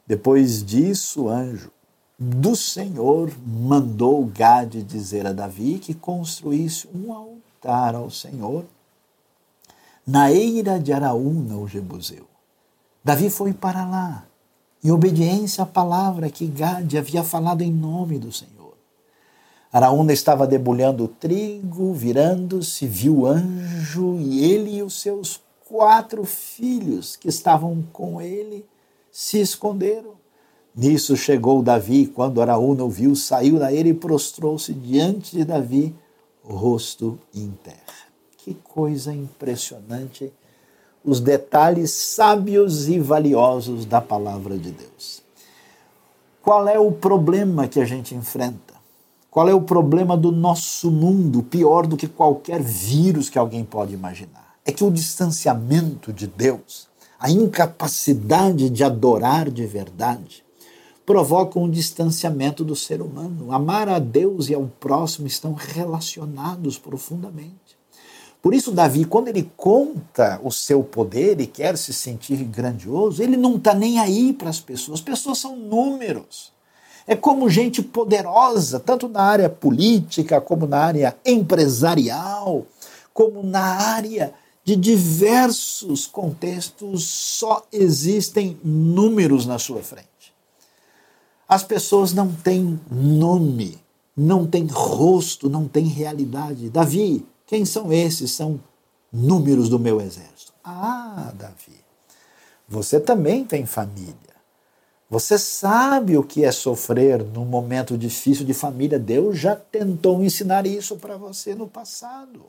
Depois 0.07 0.63
disso, 0.63 1.23
o 1.23 1.29
anjo 1.31 1.71
do 2.19 2.55
Senhor 2.55 3.33
mandou 3.47 4.27
Gade 4.27 4.83
dizer 4.83 5.27
a 5.27 5.33
Davi 5.33 5.79
que 5.79 5.95
construísse 5.95 6.87
um 6.95 7.11
altar 7.15 7.95
ao 7.95 8.11
Senhor 8.11 8.63
na 10.07 10.31
eira 10.31 10.79
de 10.79 10.93
Araúna, 10.93 11.57
o 11.57 11.67
Jebuseu. 11.67 12.27
Davi 13.03 13.31
foi 13.31 13.55
para 13.55 13.87
lá, 13.87 14.27
em 14.85 14.91
obediência 14.91 15.65
à 15.65 15.67
palavra 15.67 16.29
que 16.29 16.47
Gade 16.47 16.99
havia 16.99 17.25
falado 17.25 17.63
em 17.63 17.73
nome 17.73 18.19
do 18.19 18.31
Senhor. 18.31 18.56
Araúna 19.73 20.13
estava 20.13 20.47
debulhando 20.47 21.05
o 21.05 21.09
trigo, 21.09 21.93
virando-se, 21.93 22.87
viu 22.87 23.21
o 23.21 23.27
anjo 23.27 24.17
e 24.19 24.45
ele 24.45 24.77
e 24.77 24.83
os 24.83 25.01
seus 25.01 25.41
quatro 25.69 26.25
filhos 26.25 27.17
que 27.17 27.29
estavam 27.29 27.85
com 27.93 28.21
ele 28.21 28.65
se 29.11 29.41
esconderam. 29.41 30.15
Nisso 30.75 31.17
chegou 31.17 31.63
Davi, 31.63 32.07
quando 32.07 32.41
Araúna 32.41 32.85
o 32.85 32.91
viu, 32.91 33.17
saiu 33.17 33.59
da 33.59 33.73
ele 33.73 33.91
e 33.91 33.95
prostrou-se 33.95 34.73
diante 34.73 35.37
de 35.37 35.45
Davi, 35.45 35.95
rosto 36.45 37.19
em 37.35 37.51
terra. 37.63 37.77
Que 38.37 38.55
coisa 38.55 39.13
impressionante 39.13 40.33
os 41.07 41.21
detalhes 41.21 41.93
sábios 41.93 42.89
e 42.89 42.99
valiosos 42.99 43.87
da 43.87 44.01
palavra 44.01 44.59
de 44.59 44.73
Deus. 44.73 45.23
Qual 46.43 46.69
é 46.69 46.79
o 46.79 46.93
problema 46.93 47.69
que 47.69 47.81
a 47.81 47.85
gente 47.85 48.15
enfrenta? 48.15 48.66
Qual 49.37 49.51
é 49.51 49.55
o 49.55 49.61
problema 49.61 50.17
do 50.17 50.33
nosso 50.33 50.91
mundo, 50.91 51.43
pior 51.43 51.87
do 51.87 51.95
que 51.95 52.09
qualquer 52.09 52.63
vírus 52.63 53.29
que 53.29 53.39
alguém 53.39 53.67
pode 53.67 53.93
imaginar? 53.93 54.55
É 54.65 54.73
que 54.73 54.83
o 54.83 54.91
distanciamento 54.91 56.11
de 56.11 56.27
Deus, 56.27 56.89
a 57.21 57.31
incapacidade 57.31 58.71
de 58.71 58.83
adorar 58.83 59.51
de 59.51 59.67
verdade, 59.67 60.43
provocam 61.05 61.65
um 61.65 61.71
distanciamento 61.71 62.65
do 62.65 62.75
ser 62.75 63.03
humano. 63.03 63.53
Amar 63.53 63.91
a 63.91 63.99
Deus 63.99 64.49
e 64.49 64.55
ao 64.55 64.71
próximo 64.81 65.27
estão 65.27 65.53
relacionados 65.53 66.79
profundamente. 66.79 67.77
Por 68.41 68.55
isso, 68.55 68.73
Davi, 68.73 69.05
quando 69.05 69.29
ele 69.29 69.53
conta 69.55 70.41
o 70.43 70.51
seu 70.51 70.83
poder 70.83 71.43
e 71.43 71.47
quer 71.47 71.77
se 71.77 71.93
sentir 71.93 72.43
grandioso, 72.43 73.23
ele 73.23 73.37
não 73.37 73.57
está 73.57 73.75
nem 73.75 73.99
aí 73.99 74.33
para 74.33 74.49
as 74.49 74.61
pessoas. 74.61 75.01
As 75.01 75.05
pessoas 75.05 75.37
são 75.37 75.55
números. 75.55 76.56
É 77.07 77.15
como 77.15 77.49
gente 77.49 77.83
poderosa, 77.83 78.81
tanto 78.81 79.09
na 79.09 79.23
área 79.23 79.49
política, 79.49 80.41
como 80.41 80.67
na 80.67 80.79
área 80.79 81.17
empresarial, 81.25 82.67
como 83.15 83.43
na 83.43 83.63
área 83.63 84.35
de 84.65 84.75
diversos 84.75 86.07
contextos, 86.09 87.05
só 87.05 87.65
existem 87.71 88.59
números 88.65 89.47
na 89.47 89.59
sua 89.59 89.81
frente. 89.81 90.07
As 91.49 91.63
pessoas 91.63 92.13
não 92.13 92.33
têm 92.33 92.81
nome, 92.91 93.79
não 94.17 94.45
têm 94.45 94.67
rosto, 94.67 95.49
não 95.49 95.69
têm 95.69 95.85
realidade. 95.87 96.69
Davi, 96.69 97.25
quem 97.47 97.65
são 97.65 97.93
esses? 97.93 98.33
São 98.33 98.59
números 99.13 99.69
do 99.69 99.79
meu 99.79 100.01
exército. 100.01 100.53
Ah, 100.65 101.33
Davi, 101.39 101.79
você 102.69 102.99
também 102.99 103.45
tem 103.45 103.65
família. 103.65 104.26
Você 105.09 105.39
sabe 105.39 106.17
o 106.19 106.23
que 106.23 106.45
é 106.45 106.51
sofrer 106.51 107.23
num 107.23 107.45
momento 107.45 107.97
difícil 107.97 108.45
de 108.45 108.53
família. 108.53 108.99
Deus 108.99 109.39
já 109.39 109.55
tentou 109.55 110.23
ensinar 110.25 110.67
isso 110.67 110.97
para 110.97 111.17
você 111.17 111.55
no 111.55 111.69
passado. 111.69 112.43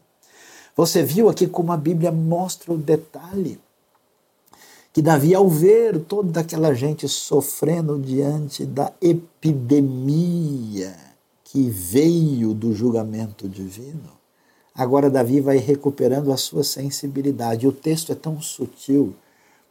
Você 0.76 1.04
viu 1.04 1.30
aqui 1.30 1.48
como 1.48 1.72
a 1.72 1.78
Bíblia 1.78 2.12
mostra 2.12 2.74
o 2.74 2.78
detalhe 2.78 3.60
que 4.98 5.02
Davi, 5.04 5.36
ao 5.36 5.48
ver 5.48 6.00
toda 6.06 6.40
aquela 6.40 6.74
gente 6.74 7.08
sofrendo 7.08 8.00
diante 8.00 8.66
da 8.66 8.92
epidemia 9.00 10.96
que 11.44 11.70
veio 11.70 12.52
do 12.52 12.74
julgamento 12.74 13.48
divino, 13.48 14.10
agora 14.74 15.08
Davi 15.08 15.40
vai 15.40 15.58
recuperando 15.58 16.34
a 16.34 16.36
sua 16.36 16.64
sensibilidade. 16.64 17.68
O 17.68 17.72
texto 17.72 18.12
é 18.12 18.16
tão 18.16 18.42
sutil, 18.42 19.14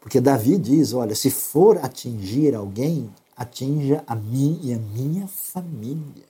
porque 0.07 0.21
Davi 0.21 0.57
diz: 0.57 0.92
olha, 0.92 1.16
se 1.16 1.31
for 1.31 1.79
atingir 1.79 2.55
alguém, 2.55 3.11
atinja 3.37 4.05
a 4.07 4.14
mim 4.14 4.61
e 4.62 4.73
a 4.73 4.79
minha 4.79 5.27
família. 5.27 6.23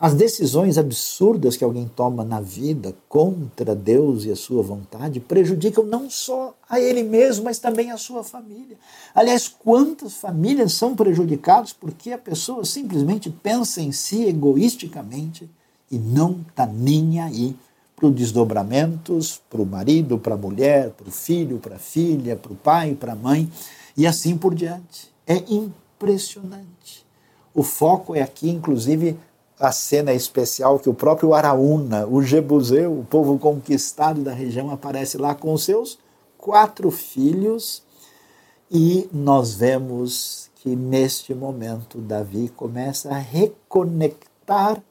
As 0.00 0.14
decisões 0.14 0.78
absurdas 0.78 1.58
que 1.58 1.64
alguém 1.64 1.90
toma 1.94 2.24
na 2.24 2.40
vida 2.40 2.96
contra 3.06 3.74
Deus 3.74 4.24
e 4.24 4.30
a 4.30 4.36
sua 4.36 4.62
vontade 4.62 5.20
prejudicam 5.20 5.84
não 5.84 6.08
só 6.08 6.54
a 6.66 6.80
ele 6.80 7.02
mesmo, 7.02 7.44
mas 7.44 7.58
também 7.58 7.90
a 7.90 7.98
sua 7.98 8.24
família. 8.24 8.78
Aliás, 9.14 9.46
quantas 9.46 10.14
famílias 10.14 10.72
são 10.72 10.96
prejudicadas 10.96 11.74
porque 11.74 12.12
a 12.12 12.18
pessoa 12.18 12.64
simplesmente 12.64 13.28
pensa 13.28 13.82
em 13.82 13.92
si 13.92 14.24
egoisticamente 14.24 15.50
e 15.90 15.98
não 15.98 16.40
está 16.48 16.64
nem 16.66 17.20
aí 17.20 17.54
para 17.96 18.06
os 18.06 18.14
desdobramentos, 18.14 19.40
para 19.48 19.62
o 19.62 19.66
marido, 19.66 20.18
para 20.18 20.34
a 20.34 20.38
mulher, 20.38 20.90
para 20.90 21.08
o 21.08 21.10
filho, 21.10 21.58
para 21.58 21.76
a 21.76 21.78
filha, 21.78 22.36
para 22.36 22.52
o 22.52 22.56
pai, 22.56 22.94
para 22.94 23.12
a 23.12 23.16
mãe 23.16 23.50
e 23.96 24.06
assim 24.06 24.36
por 24.36 24.54
diante. 24.54 25.10
É 25.26 25.42
impressionante. 25.48 27.06
O 27.54 27.62
foco 27.62 28.14
é 28.14 28.20
aqui, 28.20 28.50
inclusive, 28.50 29.18
a 29.58 29.72
cena 29.72 30.12
especial 30.12 30.78
que 30.78 30.90
o 30.90 30.94
próprio 30.94 31.32
Araúna, 31.32 32.06
o 32.06 32.22
Jebuseu, 32.22 33.00
o 33.00 33.04
povo 33.04 33.38
conquistado 33.38 34.20
da 34.20 34.32
região, 34.32 34.70
aparece 34.70 35.16
lá 35.16 35.34
com 35.34 35.56
seus 35.56 35.98
quatro 36.36 36.90
filhos 36.90 37.82
e 38.70 39.08
nós 39.10 39.54
vemos 39.54 40.50
que 40.56 40.76
neste 40.76 41.34
momento 41.34 41.98
Davi 41.98 42.48
começa 42.54 43.08
a 43.08 43.18
reconectar 43.18 44.82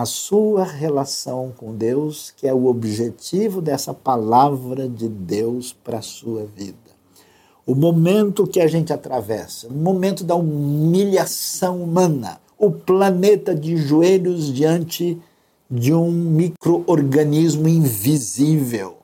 a 0.00 0.06
sua 0.06 0.64
relação 0.64 1.52
com 1.54 1.76
Deus, 1.76 2.32
que 2.34 2.48
é 2.48 2.54
o 2.54 2.64
objetivo 2.64 3.60
dessa 3.60 3.92
palavra 3.92 4.88
de 4.88 5.06
Deus 5.06 5.74
para 5.74 5.98
a 5.98 6.02
sua 6.02 6.46
vida. 6.46 6.78
O 7.66 7.74
momento 7.74 8.46
que 8.46 8.62
a 8.62 8.66
gente 8.66 8.94
atravessa, 8.94 9.68
o 9.68 9.74
momento 9.74 10.24
da 10.24 10.34
humilhação 10.34 11.82
humana, 11.82 12.40
o 12.56 12.70
planeta 12.70 13.54
de 13.54 13.76
joelhos 13.76 14.50
diante 14.50 15.20
de 15.70 15.92
um 15.92 16.10
microorganismo 16.10 17.68
invisível. 17.68 18.96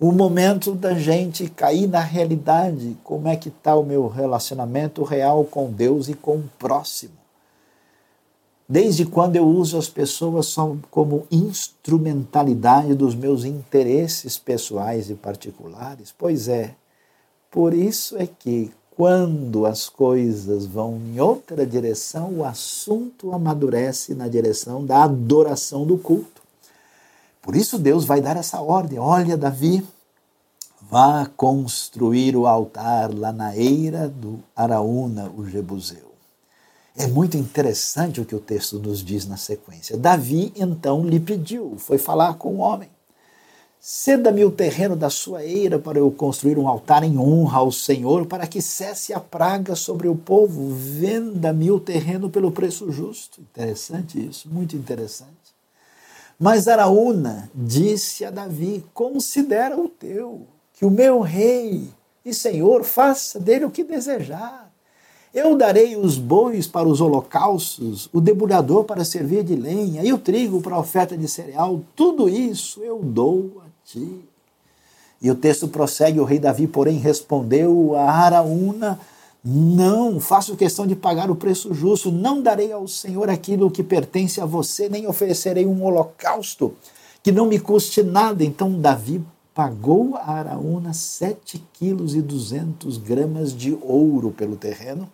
O 0.00 0.10
momento 0.10 0.74
da 0.74 0.94
gente 0.94 1.50
cair 1.50 1.86
na 1.86 2.00
realidade, 2.00 2.96
como 3.04 3.28
é 3.28 3.36
que 3.36 3.50
está 3.50 3.76
o 3.76 3.84
meu 3.84 4.08
relacionamento 4.08 5.02
real 5.02 5.44
com 5.44 5.70
Deus 5.70 6.08
e 6.08 6.14
com 6.14 6.36
o 6.36 6.50
próximo. 6.58 7.23
Desde 8.66 9.04
quando 9.04 9.36
eu 9.36 9.46
uso 9.46 9.76
as 9.76 9.88
pessoas 9.88 10.46
só 10.46 10.74
como 10.90 11.26
instrumentalidade 11.30 12.94
dos 12.94 13.14
meus 13.14 13.44
interesses 13.44 14.38
pessoais 14.38 15.10
e 15.10 15.14
particulares? 15.14 16.14
Pois 16.16 16.48
é, 16.48 16.74
por 17.50 17.74
isso 17.74 18.16
é 18.16 18.26
que 18.26 18.72
quando 18.96 19.66
as 19.66 19.88
coisas 19.88 20.64
vão 20.66 20.96
em 20.96 21.20
outra 21.20 21.66
direção, 21.66 22.38
o 22.38 22.44
assunto 22.44 23.32
amadurece 23.32 24.14
na 24.14 24.28
direção 24.28 24.84
da 24.84 25.02
adoração 25.02 25.84
do 25.84 25.98
culto. 25.98 26.42
Por 27.42 27.54
isso 27.56 27.78
Deus 27.78 28.04
vai 28.04 28.22
dar 28.22 28.36
essa 28.36 28.62
ordem: 28.62 28.98
olha, 28.98 29.36
Davi, 29.36 29.86
vá 30.80 31.26
construir 31.36 32.34
o 32.34 32.46
altar 32.46 33.12
lá 33.12 33.30
na 33.30 33.54
eira 33.54 34.08
do 34.08 34.38
Araúna, 34.56 35.30
o 35.36 35.44
Jebuseu. 35.44 36.13
É 36.96 37.08
muito 37.08 37.36
interessante 37.36 38.20
o 38.20 38.24
que 38.24 38.36
o 38.36 38.40
texto 38.40 38.78
nos 38.78 39.02
diz 39.04 39.26
na 39.26 39.36
sequência. 39.36 39.96
Davi 39.96 40.52
então 40.54 41.04
lhe 41.04 41.18
pediu, 41.18 41.74
foi 41.76 41.98
falar 41.98 42.34
com 42.34 42.54
o 42.54 42.58
homem. 42.58 42.88
Ceda-me 43.80 44.44
o 44.44 44.50
terreno 44.50 44.96
da 44.96 45.10
sua 45.10 45.44
eira 45.44 45.78
para 45.78 45.98
eu 45.98 46.10
construir 46.10 46.56
um 46.56 46.66
altar 46.66 47.02
em 47.02 47.18
honra 47.18 47.58
ao 47.58 47.70
Senhor, 47.70 48.24
para 48.24 48.46
que 48.46 48.62
cesse 48.62 49.12
a 49.12 49.20
praga 49.20 49.76
sobre 49.76 50.08
o 50.08 50.16
povo. 50.16 50.74
Venda-me 50.74 51.70
o 51.70 51.78
terreno 51.78 52.30
pelo 52.30 52.50
preço 52.50 52.90
justo. 52.90 53.42
Interessante 53.42 54.26
isso, 54.26 54.48
muito 54.48 54.74
interessante. 54.74 55.52
Mas 56.38 56.66
Araúna 56.66 57.50
disse 57.54 58.24
a 58.24 58.30
Davi: 58.30 58.82
Considera 58.94 59.78
o 59.78 59.88
teu, 59.88 60.46
que 60.72 60.86
o 60.86 60.90
meu 60.90 61.20
rei 61.20 61.90
e 62.24 62.32
senhor 62.32 62.84
faça 62.84 63.38
dele 63.38 63.66
o 63.66 63.70
que 63.70 63.84
desejar. 63.84 64.72
Eu 65.34 65.56
darei 65.56 65.96
os 65.96 66.16
bois 66.16 66.68
para 66.68 66.88
os 66.88 67.00
holocaustos, 67.00 68.08
o 68.12 68.20
debulhador 68.20 68.84
para 68.84 69.04
servir 69.04 69.42
de 69.42 69.56
lenha 69.56 70.04
e 70.04 70.12
o 70.12 70.18
trigo 70.18 70.60
para 70.60 70.76
a 70.76 70.78
oferta 70.78 71.16
de 71.16 71.26
cereal. 71.26 71.80
Tudo 71.96 72.28
isso 72.28 72.80
eu 72.84 73.00
dou 73.02 73.60
ti. 73.84 74.20
E 75.20 75.28
o 75.28 75.34
texto 75.34 75.66
prossegue: 75.66 76.20
o 76.20 76.24
rei 76.24 76.38
Davi, 76.38 76.68
porém, 76.68 76.98
respondeu 76.98 77.96
a 77.96 78.12
Araúna: 78.12 79.00
Não, 79.44 80.20
faço 80.20 80.54
questão 80.54 80.86
de 80.86 80.94
pagar 80.94 81.28
o 81.28 81.34
preço 81.34 81.74
justo, 81.74 82.12
não 82.12 82.40
darei 82.40 82.70
ao 82.70 82.86
Senhor 82.86 83.28
aquilo 83.28 83.72
que 83.72 83.82
pertence 83.82 84.40
a 84.40 84.46
você, 84.46 84.88
nem 84.88 85.08
oferecerei 85.08 85.66
um 85.66 85.84
holocausto 85.84 86.76
que 87.24 87.32
não 87.32 87.46
me 87.46 87.58
custe 87.58 88.04
nada. 88.04 88.44
Então 88.44 88.80
Davi 88.80 89.20
pagou 89.52 90.14
a 90.14 90.30
Araúna 90.30 90.92
sete 90.92 91.60
quilos 91.72 92.14
e 92.14 92.22
duzentos 92.22 92.98
gramas 92.98 93.52
de 93.52 93.76
ouro 93.82 94.30
pelo 94.30 94.54
terreno 94.54 95.10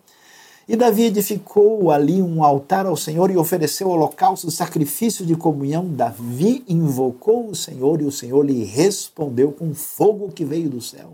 e 0.67 0.75
Davi 0.75 1.03
edificou 1.03 1.91
ali 1.91 2.21
um 2.21 2.43
altar 2.43 2.85
ao 2.85 2.95
Senhor 2.95 3.31
e 3.31 3.37
ofereceu 3.37 3.89
holocausto, 3.89 4.51
sacrifício 4.51 5.25
de 5.25 5.35
comunhão. 5.35 5.87
Davi 5.87 6.63
invocou 6.67 7.49
o 7.49 7.55
Senhor 7.55 8.01
e 8.01 8.05
o 8.05 8.11
Senhor 8.11 8.45
lhe 8.45 8.63
respondeu 8.63 9.51
com 9.51 9.73
fogo 9.73 10.31
que 10.31 10.45
veio 10.45 10.69
do 10.69 10.81
céu 10.81 11.13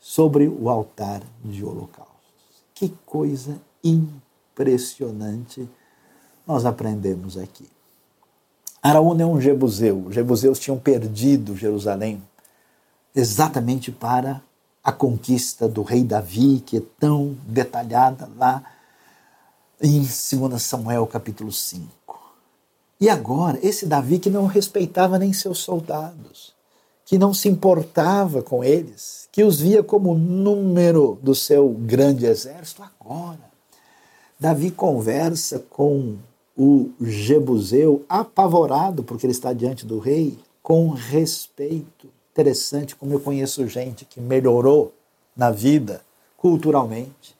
sobre 0.00 0.46
o 0.46 0.68
altar 0.68 1.22
de 1.44 1.64
holocaustos. 1.64 2.14
Que 2.74 2.92
coisa 3.04 3.60
impressionante 3.82 5.68
nós 6.46 6.64
aprendemos 6.64 7.36
aqui. 7.36 7.66
Araúna 8.82 9.22
é 9.22 9.26
um 9.26 9.40
jebuseu. 9.40 10.04
Os 10.06 10.14
jebuseus 10.14 10.58
tinham 10.58 10.78
perdido 10.78 11.56
Jerusalém 11.56 12.22
exatamente 13.14 13.90
para 13.90 14.42
a 14.84 14.92
conquista 14.92 15.66
do 15.66 15.82
rei 15.82 16.04
Davi, 16.04 16.60
que 16.60 16.76
é 16.76 16.82
tão 17.00 17.34
detalhada 17.46 18.28
lá 18.36 18.62
em 19.80 20.00
2 20.00 20.62
Samuel 20.62 21.06
capítulo 21.06 21.50
5. 21.50 21.88
E 23.00 23.08
agora, 23.08 23.58
esse 23.62 23.86
Davi 23.86 24.18
que 24.18 24.28
não 24.28 24.44
respeitava 24.44 25.18
nem 25.18 25.32
seus 25.32 25.58
soldados, 25.60 26.52
que 27.06 27.18
não 27.18 27.32
se 27.32 27.48
importava 27.48 28.42
com 28.42 28.62
eles, 28.62 29.26
que 29.32 29.42
os 29.42 29.58
via 29.58 29.82
como 29.82 30.14
número 30.14 31.18
do 31.22 31.34
seu 31.34 31.70
grande 31.70 32.26
exército, 32.26 32.82
agora, 32.82 33.52
Davi 34.38 34.70
conversa 34.70 35.58
com 35.70 36.16
o 36.56 36.90
Jebuseu, 37.00 38.04
apavorado 38.08 39.02
porque 39.02 39.26
ele 39.26 39.32
está 39.32 39.52
diante 39.52 39.86
do 39.86 39.98
rei, 39.98 40.38
com 40.62 40.90
respeito 40.90 42.08
interessante 42.34 42.96
como 42.96 43.12
eu 43.12 43.20
conheço 43.20 43.68
gente 43.68 44.04
que 44.04 44.20
melhorou 44.20 44.92
na 45.36 45.52
vida 45.52 46.02
culturalmente, 46.36 47.36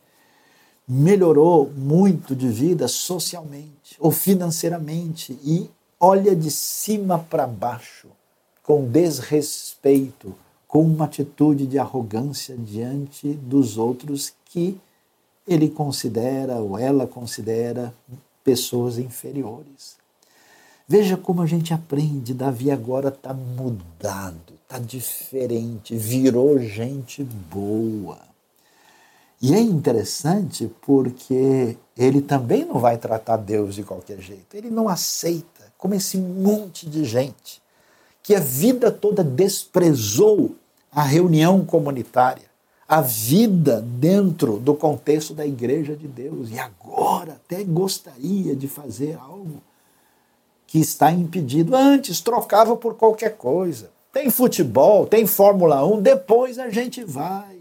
melhorou 0.86 1.68
muito 1.76 2.34
de 2.34 2.48
vida 2.48 2.86
socialmente 2.86 3.96
ou 3.98 4.12
financeiramente 4.12 5.36
e 5.42 5.68
olha 5.98 6.34
de 6.36 6.48
cima 6.48 7.18
para 7.18 7.44
baixo 7.44 8.06
com 8.62 8.88
desrespeito, 8.88 10.32
com 10.68 10.82
uma 10.82 11.06
atitude 11.06 11.66
de 11.66 11.76
arrogância 11.78 12.56
diante 12.56 13.32
dos 13.32 13.76
outros 13.76 14.32
que 14.44 14.78
ele 15.46 15.68
considera 15.68 16.56
ou 16.56 16.78
ela 16.78 17.06
considera 17.06 17.92
pessoas 18.44 18.98
inferiores. 18.98 19.96
Veja 20.86 21.16
como 21.16 21.42
a 21.42 21.46
gente 21.46 21.74
aprende, 21.74 22.32
Davi 22.32 22.70
agora 22.70 23.08
está 23.08 23.34
mudado 23.34 24.53
está 24.64 24.78
diferente, 24.78 25.94
virou 25.94 26.58
gente 26.58 27.22
boa. 27.22 28.18
E 29.40 29.54
é 29.54 29.60
interessante 29.60 30.70
porque 30.80 31.76
ele 31.96 32.22
também 32.22 32.64
não 32.64 32.78
vai 32.78 32.96
tratar 32.96 33.36
Deus 33.36 33.74
de 33.74 33.82
qualquer 33.82 34.18
jeito. 34.20 34.56
Ele 34.56 34.70
não 34.70 34.88
aceita, 34.88 35.72
como 35.76 35.94
esse 35.94 36.16
monte 36.16 36.88
de 36.88 37.04
gente 37.04 37.62
que 38.22 38.34
a 38.34 38.40
vida 38.40 38.90
toda 38.90 39.22
desprezou 39.22 40.56
a 40.90 41.02
reunião 41.02 41.62
comunitária, 41.62 42.50
a 42.88 43.02
vida 43.02 43.82
dentro 43.82 44.58
do 44.58 44.74
contexto 44.74 45.34
da 45.34 45.46
igreja 45.46 45.94
de 45.94 46.08
Deus. 46.08 46.50
E 46.50 46.58
agora 46.58 47.34
até 47.34 47.62
gostaria 47.62 48.56
de 48.56 48.66
fazer 48.66 49.18
algo 49.20 49.62
que 50.66 50.78
está 50.78 51.12
impedido. 51.12 51.76
Antes 51.76 52.22
trocava 52.22 52.74
por 52.76 52.94
qualquer 52.94 53.36
coisa. 53.36 53.93
Tem 54.14 54.30
futebol, 54.30 55.06
tem 55.06 55.26
Fórmula 55.26 55.84
1, 55.84 56.00
depois 56.00 56.60
a 56.60 56.70
gente 56.70 57.02
vai. 57.02 57.58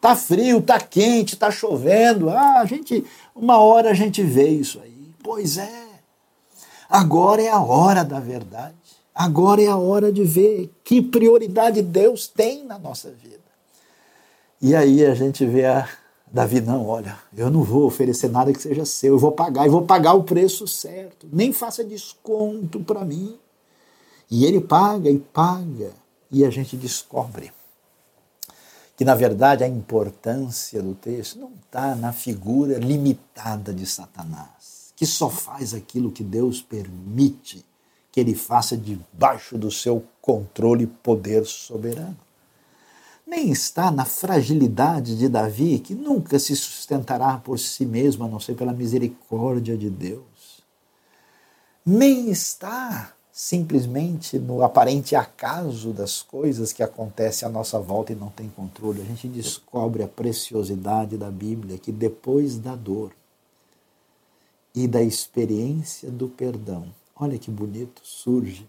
Tá 0.00 0.16
frio, 0.16 0.62
tá 0.62 0.80
quente, 0.80 1.36
tá 1.36 1.50
chovendo. 1.50 2.30
Ah, 2.30 2.60
a 2.60 2.64
gente, 2.64 3.04
uma 3.36 3.58
hora 3.58 3.90
a 3.90 3.94
gente 3.94 4.22
vê 4.22 4.48
isso 4.48 4.80
aí. 4.82 5.14
Pois 5.22 5.58
é. 5.58 5.84
Agora 6.88 7.42
é 7.42 7.50
a 7.50 7.60
hora 7.60 8.02
da 8.02 8.18
verdade. 8.18 8.74
Agora 9.14 9.62
é 9.62 9.66
a 9.66 9.76
hora 9.76 10.10
de 10.10 10.24
ver 10.24 10.72
que 10.82 11.02
prioridade 11.02 11.82
Deus 11.82 12.26
tem 12.26 12.64
na 12.64 12.78
nossa 12.78 13.10
vida. 13.10 13.42
E 14.62 14.74
aí 14.74 15.04
a 15.04 15.14
gente 15.14 15.44
vê 15.44 15.66
a 15.66 15.86
Davi, 16.26 16.62
não, 16.62 16.86
olha, 16.86 17.18
eu 17.36 17.50
não 17.50 17.62
vou 17.62 17.84
oferecer 17.84 18.30
nada 18.30 18.50
que 18.50 18.62
seja 18.62 18.86
seu, 18.86 19.12
eu 19.12 19.18
vou 19.18 19.32
pagar, 19.32 19.66
eu 19.66 19.72
vou 19.72 19.82
pagar 19.82 20.14
o 20.14 20.24
preço 20.24 20.66
certo, 20.66 21.28
nem 21.30 21.52
faça 21.52 21.84
desconto 21.84 22.80
para 22.80 23.04
mim. 23.04 23.38
E 24.32 24.46
ele 24.46 24.62
paga 24.62 25.10
e 25.10 25.18
paga, 25.18 25.92
e 26.30 26.42
a 26.42 26.48
gente 26.48 26.74
descobre 26.74 27.52
que, 28.96 29.04
na 29.04 29.14
verdade, 29.14 29.62
a 29.62 29.68
importância 29.68 30.80
do 30.80 30.94
texto 30.94 31.38
não 31.38 31.52
está 31.52 31.94
na 31.94 32.14
figura 32.14 32.78
limitada 32.78 33.74
de 33.74 33.84
Satanás, 33.84 34.94
que 34.96 35.04
só 35.04 35.28
faz 35.28 35.74
aquilo 35.74 36.10
que 36.10 36.24
Deus 36.24 36.62
permite 36.62 37.62
que 38.10 38.20
ele 38.20 38.34
faça 38.34 38.74
debaixo 38.74 39.58
do 39.58 39.70
seu 39.70 40.02
controle 40.22 40.84
e 40.84 40.86
poder 40.86 41.44
soberano. 41.44 42.16
Nem 43.26 43.50
está 43.50 43.90
na 43.90 44.06
fragilidade 44.06 45.14
de 45.14 45.28
Davi, 45.28 45.78
que 45.78 45.94
nunca 45.94 46.38
se 46.38 46.56
sustentará 46.56 47.36
por 47.36 47.58
si 47.58 47.84
mesmo, 47.84 48.24
a 48.24 48.28
não 48.28 48.40
ser 48.40 48.54
pela 48.54 48.72
misericórdia 48.72 49.76
de 49.76 49.90
Deus. 49.90 50.62
Nem 51.84 52.30
está 52.30 53.12
simplesmente 53.32 54.38
no 54.38 54.62
aparente 54.62 55.16
acaso 55.16 55.94
das 55.94 56.20
coisas 56.20 56.70
que 56.70 56.82
acontecem 56.82 57.48
à 57.48 57.50
nossa 57.50 57.78
volta 57.80 58.12
e 58.12 58.16
não 58.16 58.28
tem 58.28 58.50
controle. 58.50 59.00
A 59.00 59.04
gente 59.04 59.26
descobre 59.26 60.02
a 60.02 60.08
preciosidade 60.08 61.16
da 61.16 61.30
Bíblia 61.30 61.78
que 61.78 61.90
depois 61.90 62.58
da 62.58 62.76
dor 62.76 63.10
e 64.74 64.86
da 64.86 65.02
experiência 65.02 66.10
do 66.10 66.28
perdão, 66.28 66.92
olha 67.16 67.38
que 67.38 67.50
bonito, 67.50 68.02
surge 68.04 68.68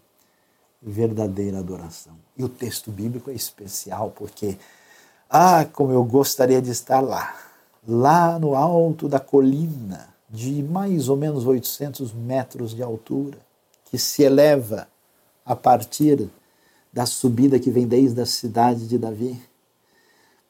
verdadeira 0.80 1.58
adoração. 1.58 2.14
E 2.36 2.42
o 2.42 2.48
texto 2.48 2.90
bíblico 2.90 3.30
é 3.30 3.34
especial 3.34 4.12
porque, 4.16 4.56
ah, 5.28 5.66
como 5.66 5.92
eu 5.92 6.04
gostaria 6.04 6.60
de 6.60 6.70
estar 6.70 7.00
lá, 7.00 7.36
lá 7.86 8.38
no 8.38 8.54
alto 8.54 9.08
da 9.08 9.20
colina, 9.20 10.08
de 10.28 10.62
mais 10.62 11.08
ou 11.08 11.16
menos 11.16 11.46
800 11.46 12.12
metros 12.12 12.74
de 12.74 12.82
altura, 12.82 13.43
que 13.94 13.98
se 14.00 14.24
eleva 14.24 14.88
a 15.44 15.54
partir 15.54 16.28
da 16.92 17.06
subida 17.06 17.60
que 17.60 17.70
vem 17.70 17.86
desde 17.86 18.20
a 18.20 18.26
cidade 18.26 18.88
de 18.88 18.98
Davi, 18.98 19.40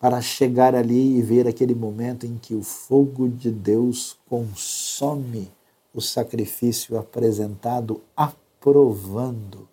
para 0.01 0.23
chegar 0.23 0.75
ali 0.75 1.19
e 1.19 1.21
ver 1.21 1.47
aquele 1.47 1.75
momento 1.75 2.25
em 2.25 2.39
que 2.39 2.55
o 2.55 2.63
fogo 2.63 3.29
de 3.29 3.51
Deus 3.51 4.17
consome 4.31 5.53
o 5.93 6.01
sacrifício 6.01 6.97
apresentado, 6.97 8.01
aprovando 8.17 9.69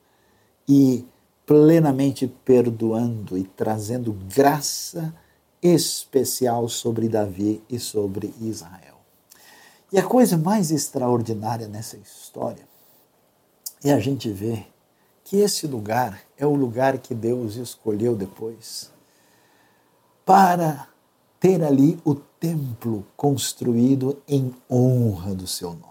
e 0.67 1.05
plenamente 1.45 2.27
perdoando 2.27 3.37
e 3.37 3.45
trazendo 3.45 4.11
graça 4.35 5.15
especial 5.61 6.67
sobre 6.67 7.07
Davi 7.07 7.63
e 7.69 7.79
sobre 7.79 8.33
Israel. 8.41 8.97
E 9.93 9.97
a 9.97 10.03
coisa 10.03 10.37
mais 10.37 10.71
extraordinária 10.71 11.69
nessa 11.69 11.95
história 11.95 12.69
é 13.83 13.93
a 13.93 13.99
gente 13.99 14.29
ver 14.29 14.67
que 15.23 15.37
esse 15.37 15.67
lugar 15.67 16.21
é 16.37 16.45
o 16.45 16.55
lugar 16.55 16.97
que 16.97 17.13
Deus 17.13 17.55
escolheu 17.55 18.15
depois 18.15 18.91
para 20.25 20.87
ter 21.39 21.63
ali 21.63 21.99
o 22.05 22.15
templo 22.15 23.05
construído 23.15 24.21
em 24.27 24.53
honra 24.69 25.33
do 25.33 25.47
seu 25.47 25.69
nome. 25.69 25.85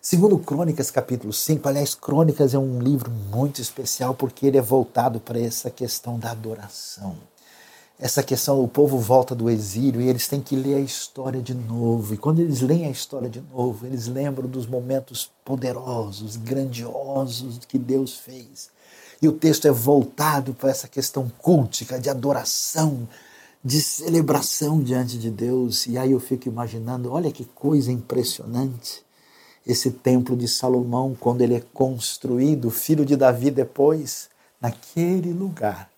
Segundo 0.00 0.38
Crônicas, 0.38 0.90
capítulo 0.90 1.32
5, 1.32 1.68
aliás, 1.68 1.94
Crônicas 1.94 2.54
é 2.54 2.58
um 2.58 2.80
livro 2.80 3.10
muito 3.10 3.60
especial 3.60 4.14
porque 4.14 4.46
ele 4.46 4.56
é 4.56 4.62
voltado 4.62 5.18
para 5.18 5.40
essa 5.40 5.68
questão 5.68 6.18
da 6.18 6.30
adoração 6.30 7.16
essa 7.98 8.22
questão, 8.22 8.62
o 8.62 8.68
povo 8.68 8.98
volta 8.98 9.34
do 9.34 9.48
exílio 9.48 10.02
e 10.02 10.08
eles 10.08 10.28
têm 10.28 10.40
que 10.40 10.54
ler 10.54 10.74
a 10.74 10.80
história 10.80 11.40
de 11.40 11.54
novo. 11.54 12.12
E 12.12 12.18
quando 12.18 12.40
eles 12.40 12.60
leem 12.60 12.84
a 12.84 12.90
história 12.90 13.28
de 13.28 13.40
novo, 13.40 13.86
eles 13.86 14.06
lembram 14.06 14.46
dos 14.46 14.66
momentos 14.66 15.30
poderosos, 15.42 16.36
grandiosos 16.36 17.60
que 17.66 17.78
Deus 17.78 18.14
fez. 18.18 18.68
E 19.20 19.26
o 19.26 19.32
texto 19.32 19.66
é 19.66 19.70
voltado 19.70 20.52
para 20.52 20.68
essa 20.68 20.86
questão 20.86 21.32
cultica, 21.38 21.98
de 21.98 22.10
adoração, 22.10 23.08
de 23.64 23.80
celebração 23.80 24.82
diante 24.82 25.18
de 25.18 25.30
Deus. 25.30 25.86
E 25.86 25.96
aí 25.96 26.12
eu 26.12 26.20
fico 26.20 26.48
imaginando, 26.48 27.10
olha 27.10 27.32
que 27.32 27.46
coisa 27.46 27.90
impressionante. 27.90 29.02
Esse 29.66 29.90
templo 29.90 30.36
de 30.36 30.46
Salomão, 30.46 31.16
quando 31.18 31.40
ele 31.40 31.54
é 31.54 31.62
construído, 31.72 32.70
filho 32.70 33.06
de 33.06 33.16
Davi 33.16 33.50
depois, 33.50 34.28
naquele 34.60 35.32
lugar 35.32 35.95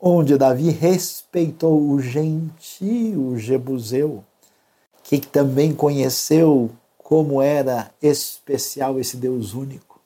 onde 0.00 0.36
Davi 0.36 0.70
respeitou 0.70 1.90
o 1.90 2.00
gentio 2.00 3.38
Jebuseu, 3.38 4.22
que 5.02 5.18
também 5.18 5.74
conheceu 5.74 6.70
como 6.98 7.40
era 7.40 7.90
especial 8.02 8.98
esse 8.98 9.16
Deus 9.16 9.54
único, 9.54 10.00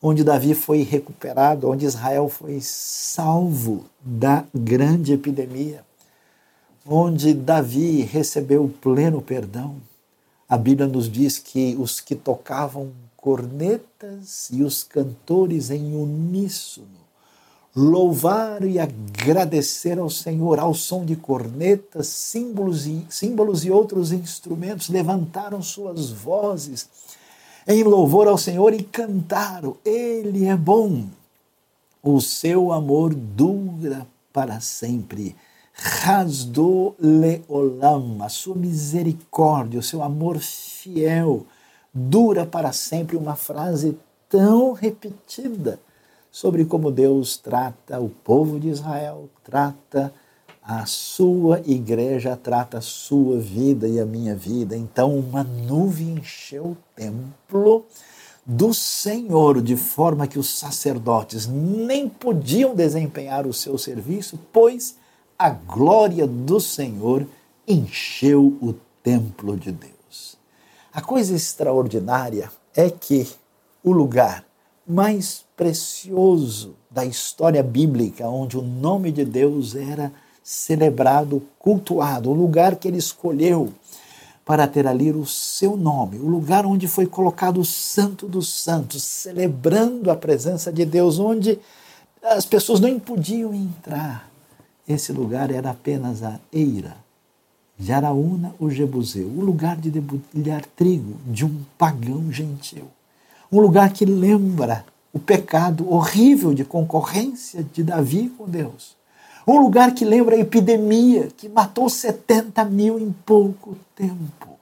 onde 0.00 0.22
Davi 0.22 0.54
foi 0.54 0.82
recuperado, 0.82 1.68
onde 1.68 1.86
Israel 1.86 2.28
foi 2.28 2.60
salvo 2.60 3.86
da 4.00 4.44
grande 4.54 5.12
epidemia, 5.12 5.84
onde 6.86 7.34
Davi 7.34 8.02
recebeu 8.02 8.72
pleno 8.80 9.20
perdão. 9.20 9.76
A 10.48 10.56
Bíblia 10.56 10.86
nos 10.86 11.10
diz 11.10 11.38
que 11.38 11.76
os 11.78 12.00
que 12.00 12.14
tocavam 12.14 12.92
cornetas 13.16 14.48
e 14.50 14.62
os 14.62 14.82
cantores 14.82 15.70
em 15.70 15.94
uníssono 15.94 17.07
louvar 17.74 18.64
e 18.64 18.78
agradecer 18.78 19.98
ao 19.98 20.10
Senhor 20.10 20.58
ao 20.58 20.74
som 20.74 21.04
de 21.04 21.14
cornetas, 21.14 22.08
símbolos 22.08 22.86
e, 22.86 23.06
símbolos 23.08 23.64
e 23.64 23.70
outros 23.70 24.12
instrumentos, 24.12 24.88
levantaram 24.88 25.62
suas 25.62 26.10
vozes 26.10 26.88
em 27.66 27.82
louvor 27.82 28.26
ao 28.26 28.38
Senhor 28.38 28.72
e 28.72 28.82
cantaram: 28.82 29.76
Ele 29.84 30.46
é 30.46 30.56
bom, 30.56 31.04
o 32.02 32.20
seu 32.20 32.72
amor 32.72 33.14
dura 33.14 34.06
para 34.32 34.60
sempre. 34.60 35.36
Rasdo 35.72 36.96
leolam, 36.98 38.18
a 38.20 38.28
sua 38.28 38.56
misericórdia, 38.56 39.78
o 39.78 39.82
seu 39.82 40.02
amor 40.02 40.38
fiel 40.38 41.46
dura 41.94 42.44
para 42.44 42.72
sempre. 42.72 43.16
Uma 43.16 43.36
frase 43.36 43.96
tão 44.28 44.72
repetida 44.72 45.78
sobre 46.38 46.64
como 46.64 46.92
Deus 46.92 47.36
trata 47.36 47.98
o 47.98 48.08
povo 48.08 48.60
de 48.60 48.68
Israel, 48.68 49.28
trata 49.42 50.14
a 50.62 50.86
sua 50.86 51.60
igreja, 51.66 52.38
trata 52.40 52.78
a 52.78 52.80
sua 52.80 53.40
vida 53.40 53.88
e 53.88 53.98
a 53.98 54.06
minha 54.06 54.36
vida. 54.36 54.76
Então, 54.76 55.18
uma 55.18 55.42
nuvem 55.42 56.10
encheu 56.10 56.64
o 56.64 56.76
templo 56.94 57.84
do 58.46 58.72
Senhor, 58.72 59.60
de 59.60 59.74
forma 59.74 60.28
que 60.28 60.38
os 60.38 60.48
sacerdotes 60.48 61.48
nem 61.48 62.08
podiam 62.08 62.72
desempenhar 62.72 63.44
o 63.44 63.52
seu 63.52 63.76
serviço, 63.76 64.38
pois 64.52 64.94
a 65.36 65.50
glória 65.50 66.24
do 66.24 66.60
Senhor 66.60 67.26
encheu 67.66 68.56
o 68.62 68.74
templo 69.02 69.56
de 69.56 69.72
Deus. 69.72 70.38
A 70.92 71.00
coisa 71.00 71.34
extraordinária 71.34 72.48
é 72.76 72.88
que 72.88 73.26
o 73.82 73.90
lugar 73.90 74.44
mais 74.86 75.47
precioso 75.58 76.76
da 76.88 77.04
história 77.04 77.62
bíblica, 77.62 78.28
onde 78.28 78.56
o 78.56 78.62
nome 78.62 79.10
de 79.10 79.24
Deus 79.24 79.74
era 79.74 80.12
celebrado, 80.42 81.42
cultuado, 81.58 82.30
o 82.30 82.34
lugar 82.34 82.76
que 82.76 82.86
ele 82.86 82.96
escolheu 82.96 83.72
para 84.44 84.68
ter 84.68 84.86
ali 84.86 85.10
o 85.10 85.26
seu 85.26 85.76
nome, 85.76 86.18
o 86.18 86.26
lugar 86.26 86.64
onde 86.64 86.86
foi 86.86 87.06
colocado 87.06 87.60
o 87.60 87.64
Santo 87.64 88.26
dos 88.26 88.48
Santos, 88.48 89.02
celebrando 89.02 90.10
a 90.10 90.16
presença 90.16 90.72
de 90.72 90.86
Deus, 90.86 91.18
onde 91.18 91.58
as 92.22 92.46
pessoas 92.46 92.78
nem 92.78 92.98
podiam 92.98 93.52
entrar. 93.52 94.30
Esse 94.88 95.12
lugar 95.12 95.50
era 95.50 95.70
apenas 95.70 96.22
a 96.22 96.38
eira 96.52 96.96
de 97.76 97.92
Araúna, 97.92 98.54
o 98.58 98.70
Jebuseu, 98.70 99.26
o 99.26 99.40
lugar 99.40 99.76
de 99.76 99.90
debulhar 99.90 100.64
trigo 100.76 101.16
de 101.26 101.44
um 101.44 101.60
pagão 101.76 102.32
gentil 102.32 102.86
um 103.50 103.60
lugar 103.60 103.92
que 103.92 104.04
lembra 104.04 104.84
o 105.12 105.18
pecado 105.18 105.90
horrível 105.90 106.52
de 106.52 106.64
concorrência 106.64 107.62
de 107.62 107.82
Davi 107.82 108.28
com 108.36 108.48
Deus. 108.48 108.96
Um 109.46 109.60
lugar 109.60 109.94
que 109.94 110.04
lembra 110.04 110.36
a 110.36 110.38
epidemia 110.38 111.28
que 111.36 111.48
matou 111.48 111.88
70 111.88 112.64
mil 112.66 112.98
em 112.98 113.10
pouco 113.24 113.76
tempo. 113.96 114.58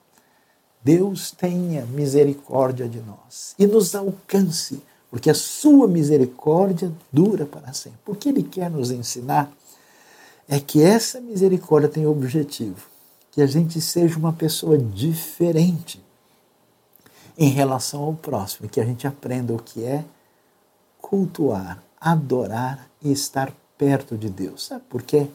Deus 0.81 1.31
tenha 1.31 1.85
misericórdia 1.85 2.87
de 2.87 3.01
nós 3.01 3.53
e 3.59 3.67
nos 3.67 3.93
alcance, 3.93 4.81
porque 5.11 5.29
a 5.29 5.33
sua 5.33 5.87
misericórdia 5.87 6.91
dura 7.11 7.45
para 7.45 7.73
sempre. 7.73 7.99
O 8.05 8.15
que 8.15 8.29
ele 8.29 8.43
quer 8.43 8.71
nos 8.71 8.89
ensinar 8.89 9.51
é 10.47 10.59
que 10.59 10.81
essa 10.81 11.19
misericórdia 11.19 11.89
tem 11.89 12.05
o 12.05 12.11
objetivo 12.11 12.87
que 13.37 13.41
a 13.41 13.45
gente 13.45 13.79
seja 13.79 14.17
uma 14.17 14.33
pessoa 14.33 14.79
diferente 14.79 16.01
em 17.37 17.49
relação 17.49 18.01
ao 18.01 18.13
próximo, 18.13 18.67
que 18.67 18.81
a 18.81 18.85
gente 18.85 19.05
aprenda 19.05 19.53
o 19.53 19.61
que 19.61 19.83
é 19.83 20.03
cultuar, 21.09 21.81
adorar 21.99 22.89
e 23.01 23.11
estar 23.11 23.53
perto 23.77 24.17
de 24.17 24.29
Deus. 24.29 24.65
Sabe 24.65 24.83
por 24.89 25.01
quê? 25.01 25.27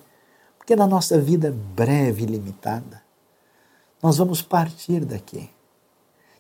Porque 0.59 0.77
na 0.77 0.87
nossa 0.87 1.19
vida 1.19 1.55
breve 1.75 2.25
e 2.25 2.27
limitada, 2.27 3.03
nós 4.03 4.19
vamos 4.19 4.43
partir 4.43 5.03
daqui. 5.05 5.49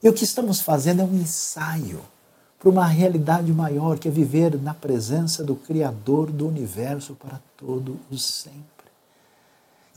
E 0.02 0.08
o 0.08 0.12
que 0.12 0.24
estamos 0.24 0.60
fazendo 0.60 1.00
é 1.00 1.04
um 1.04 1.14
ensaio 1.14 2.02
para 2.58 2.68
uma 2.68 2.86
realidade 2.86 3.50
maior, 3.52 3.98
que 3.98 4.06
é 4.06 4.10
viver 4.10 4.60
na 4.60 4.74
presença 4.74 5.42
do 5.42 5.56
Criador 5.56 6.30
do 6.30 6.46
universo 6.46 7.14
para 7.14 7.40
todo 7.56 7.98
o 8.10 8.18
sempre. 8.18 8.60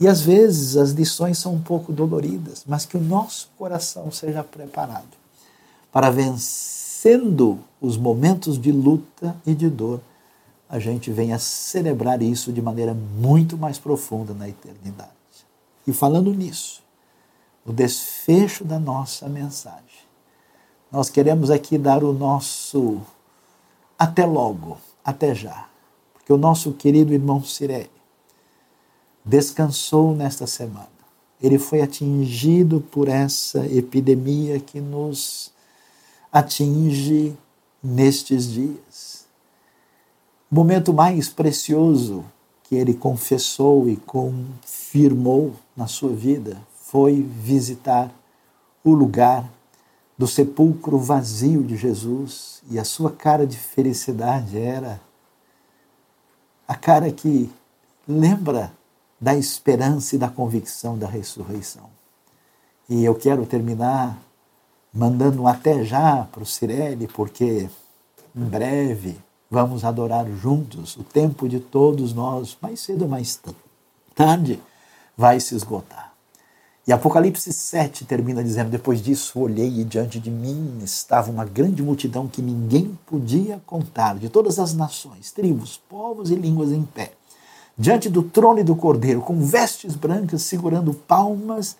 E 0.00 0.08
às 0.08 0.22
vezes 0.22 0.76
as 0.78 0.92
lições 0.92 1.36
são 1.36 1.54
um 1.54 1.62
pouco 1.62 1.92
doloridas, 1.92 2.64
mas 2.66 2.86
que 2.86 2.96
o 2.96 3.00
nosso 3.00 3.50
coração 3.58 4.10
seja 4.10 4.42
preparado 4.42 5.16
para 5.92 6.08
vencendo 6.96 7.58
os 7.80 7.96
momentos 7.96 8.58
de 8.58 8.72
luta 8.72 9.36
e 9.46 9.54
de 9.54 9.68
dor, 9.68 10.00
a 10.68 10.78
gente 10.78 11.12
venha 11.12 11.38
celebrar 11.38 12.22
isso 12.22 12.52
de 12.52 12.62
maneira 12.62 12.94
muito 12.94 13.56
mais 13.56 13.78
profunda 13.78 14.32
na 14.32 14.48
eternidade. 14.48 15.10
E 15.86 15.92
falando 15.92 16.32
nisso, 16.32 16.82
o 17.64 17.72
desfecho 17.72 18.64
da 18.64 18.78
nossa 18.78 19.28
mensagem, 19.28 20.06
nós 20.90 21.10
queremos 21.10 21.50
aqui 21.50 21.76
dar 21.76 22.02
o 22.02 22.12
nosso 22.12 23.00
até 23.98 24.24
logo, 24.24 24.78
até 25.04 25.34
já, 25.34 25.68
porque 26.14 26.32
o 26.32 26.38
nosso 26.38 26.72
querido 26.72 27.12
irmão 27.12 27.42
Cirene 27.44 27.90
descansou 29.24 30.14
nesta 30.14 30.46
semana. 30.46 30.88
Ele 31.40 31.58
foi 31.58 31.82
atingido 31.82 32.80
por 32.80 33.08
essa 33.08 33.66
epidemia 33.66 34.58
que 34.58 34.80
nos 34.80 35.54
atinge 36.36 37.34
nestes 37.82 38.50
dias. 38.50 39.26
O 40.50 40.54
momento 40.54 40.92
mais 40.92 41.30
precioso 41.30 42.26
que 42.62 42.74
ele 42.74 42.92
confessou 42.92 43.88
e 43.88 43.96
confirmou 43.96 45.54
na 45.74 45.86
sua 45.86 46.12
vida 46.12 46.60
foi 46.74 47.22
visitar 47.22 48.12
o 48.84 48.92
lugar 48.92 49.50
do 50.18 50.26
sepulcro 50.26 50.98
vazio 50.98 51.62
de 51.62 51.74
Jesus 51.74 52.62
e 52.70 52.78
a 52.78 52.84
sua 52.84 53.10
cara 53.10 53.46
de 53.46 53.56
felicidade 53.56 54.58
era 54.58 55.00
a 56.68 56.74
cara 56.74 57.10
que 57.10 57.50
lembra 58.06 58.74
da 59.18 59.34
esperança 59.34 60.16
e 60.16 60.18
da 60.18 60.28
convicção 60.28 60.98
da 60.98 61.06
ressurreição. 61.06 61.88
E 62.90 63.02
eu 63.02 63.14
quero 63.14 63.46
terminar 63.46 64.25
mandando 64.96 65.46
até 65.46 65.84
já 65.84 66.26
para 66.32 66.42
o 66.42 66.46
Cirelli, 66.46 67.06
porque 67.06 67.68
em 68.34 68.44
breve 68.44 69.16
vamos 69.50 69.84
adorar 69.84 70.26
juntos. 70.30 70.96
O 70.96 71.04
tempo 71.04 71.48
de 71.48 71.60
todos 71.60 72.14
nós, 72.14 72.56
mais 72.60 72.80
cedo 72.80 73.02
ou 73.02 73.08
mais 73.08 73.38
tarde, 74.14 74.58
vai 75.16 75.38
se 75.38 75.54
esgotar. 75.54 76.14
E 76.86 76.92
Apocalipse 76.92 77.52
7 77.52 78.06
termina 78.06 78.42
dizendo: 78.42 78.70
Depois 78.70 79.02
disso 79.02 79.38
olhei 79.40 79.80
e 79.80 79.84
diante 79.84 80.18
de 80.18 80.30
mim 80.30 80.78
estava 80.82 81.30
uma 81.30 81.44
grande 81.44 81.82
multidão 81.82 82.26
que 82.26 82.40
ninguém 82.40 82.98
podia 83.04 83.60
contar, 83.66 84.16
de 84.16 84.30
todas 84.30 84.58
as 84.58 84.72
nações, 84.72 85.30
tribos, 85.30 85.80
povos 85.88 86.30
e 86.30 86.34
línguas 86.34 86.72
em 86.72 86.82
pé 86.82 87.12
diante 87.78 88.08
do 88.08 88.22
trono 88.22 88.60
e 88.60 88.64
do 88.64 88.74
cordeiro, 88.74 89.20
com 89.20 89.40
vestes 89.40 89.94
brancas, 89.94 90.42
segurando 90.42 90.94
palmas, 90.94 91.76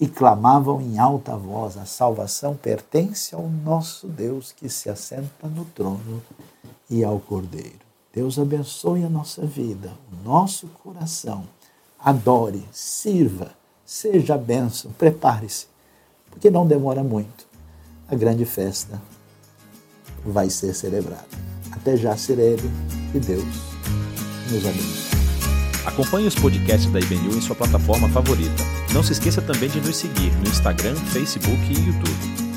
e 0.00 0.06
clamavam 0.06 0.80
em 0.80 0.98
alta 0.98 1.36
voz: 1.36 1.76
A 1.76 1.84
salvação 1.84 2.54
pertence 2.54 3.34
ao 3.34 3.48
nosso 3.48 4.06
Deus 4.06 4.52
que 4.52 4.68
se 4.68 4.88
assenta 4.88 5.48
no 5.48 5.64
trono 5.64 6.22
e 6.88 7.04
ao 7.04 7.18
cordeiro. 7.18 7.88
Deus 8.12 8.38
abençoe 8.38 9.04
a 9.04 9.08
nossa 9.08 9.44
vida, 9.44 9.92
o 10.12 10.28
nosso 10.28 10.66
coração. 10.82 11.44
Adore, 11.98 12.66
sirva, 12.72 13.50
seja 13.84 14.34
a 14.34 14.38
bênção, 14.38 14.90
prepare-se, 14.92 15.66
porque 16.30 16.50
não 16.50 16.66
demora 16.66 17.02
muito. 17.02 17.46
A 18.08 18.14
grande 18.14 18.44
festa 18.44 19.00
vai 20.24 20.48
ser 20.48 20.74
celebrada. 20.74 21.26
Até 21.72 21.96
já, 21.96 22.16
Sirene, 22.16 22.70
e 23.14 23.20
Deus 23.20 23.44
nos 24.50 24.66
abençoe. 24.66 25.07
Acompanhe 25.88 26.26
os 26.28 26.34
podcasts 26.34 26.92
da 26.92 27.00
IBNU 27.00 27.34
em 27.34 27.40
sua 27.40 27.56
plataforma 27.56 28.10
favorita. 28.10 28.62
Não 28.92 29.02
se 29.02 29.12
esqueça 29.12 29.40
também 29.40 29.70
de 29.70 29.80
nos 29.80 29.96
seguir 29.96 30.30
no 30.32 30.46
Instagram, 30.46 30.94
Facebook 30.96 31.58
e 31.72 31.86
YouTube. 31.86 32.47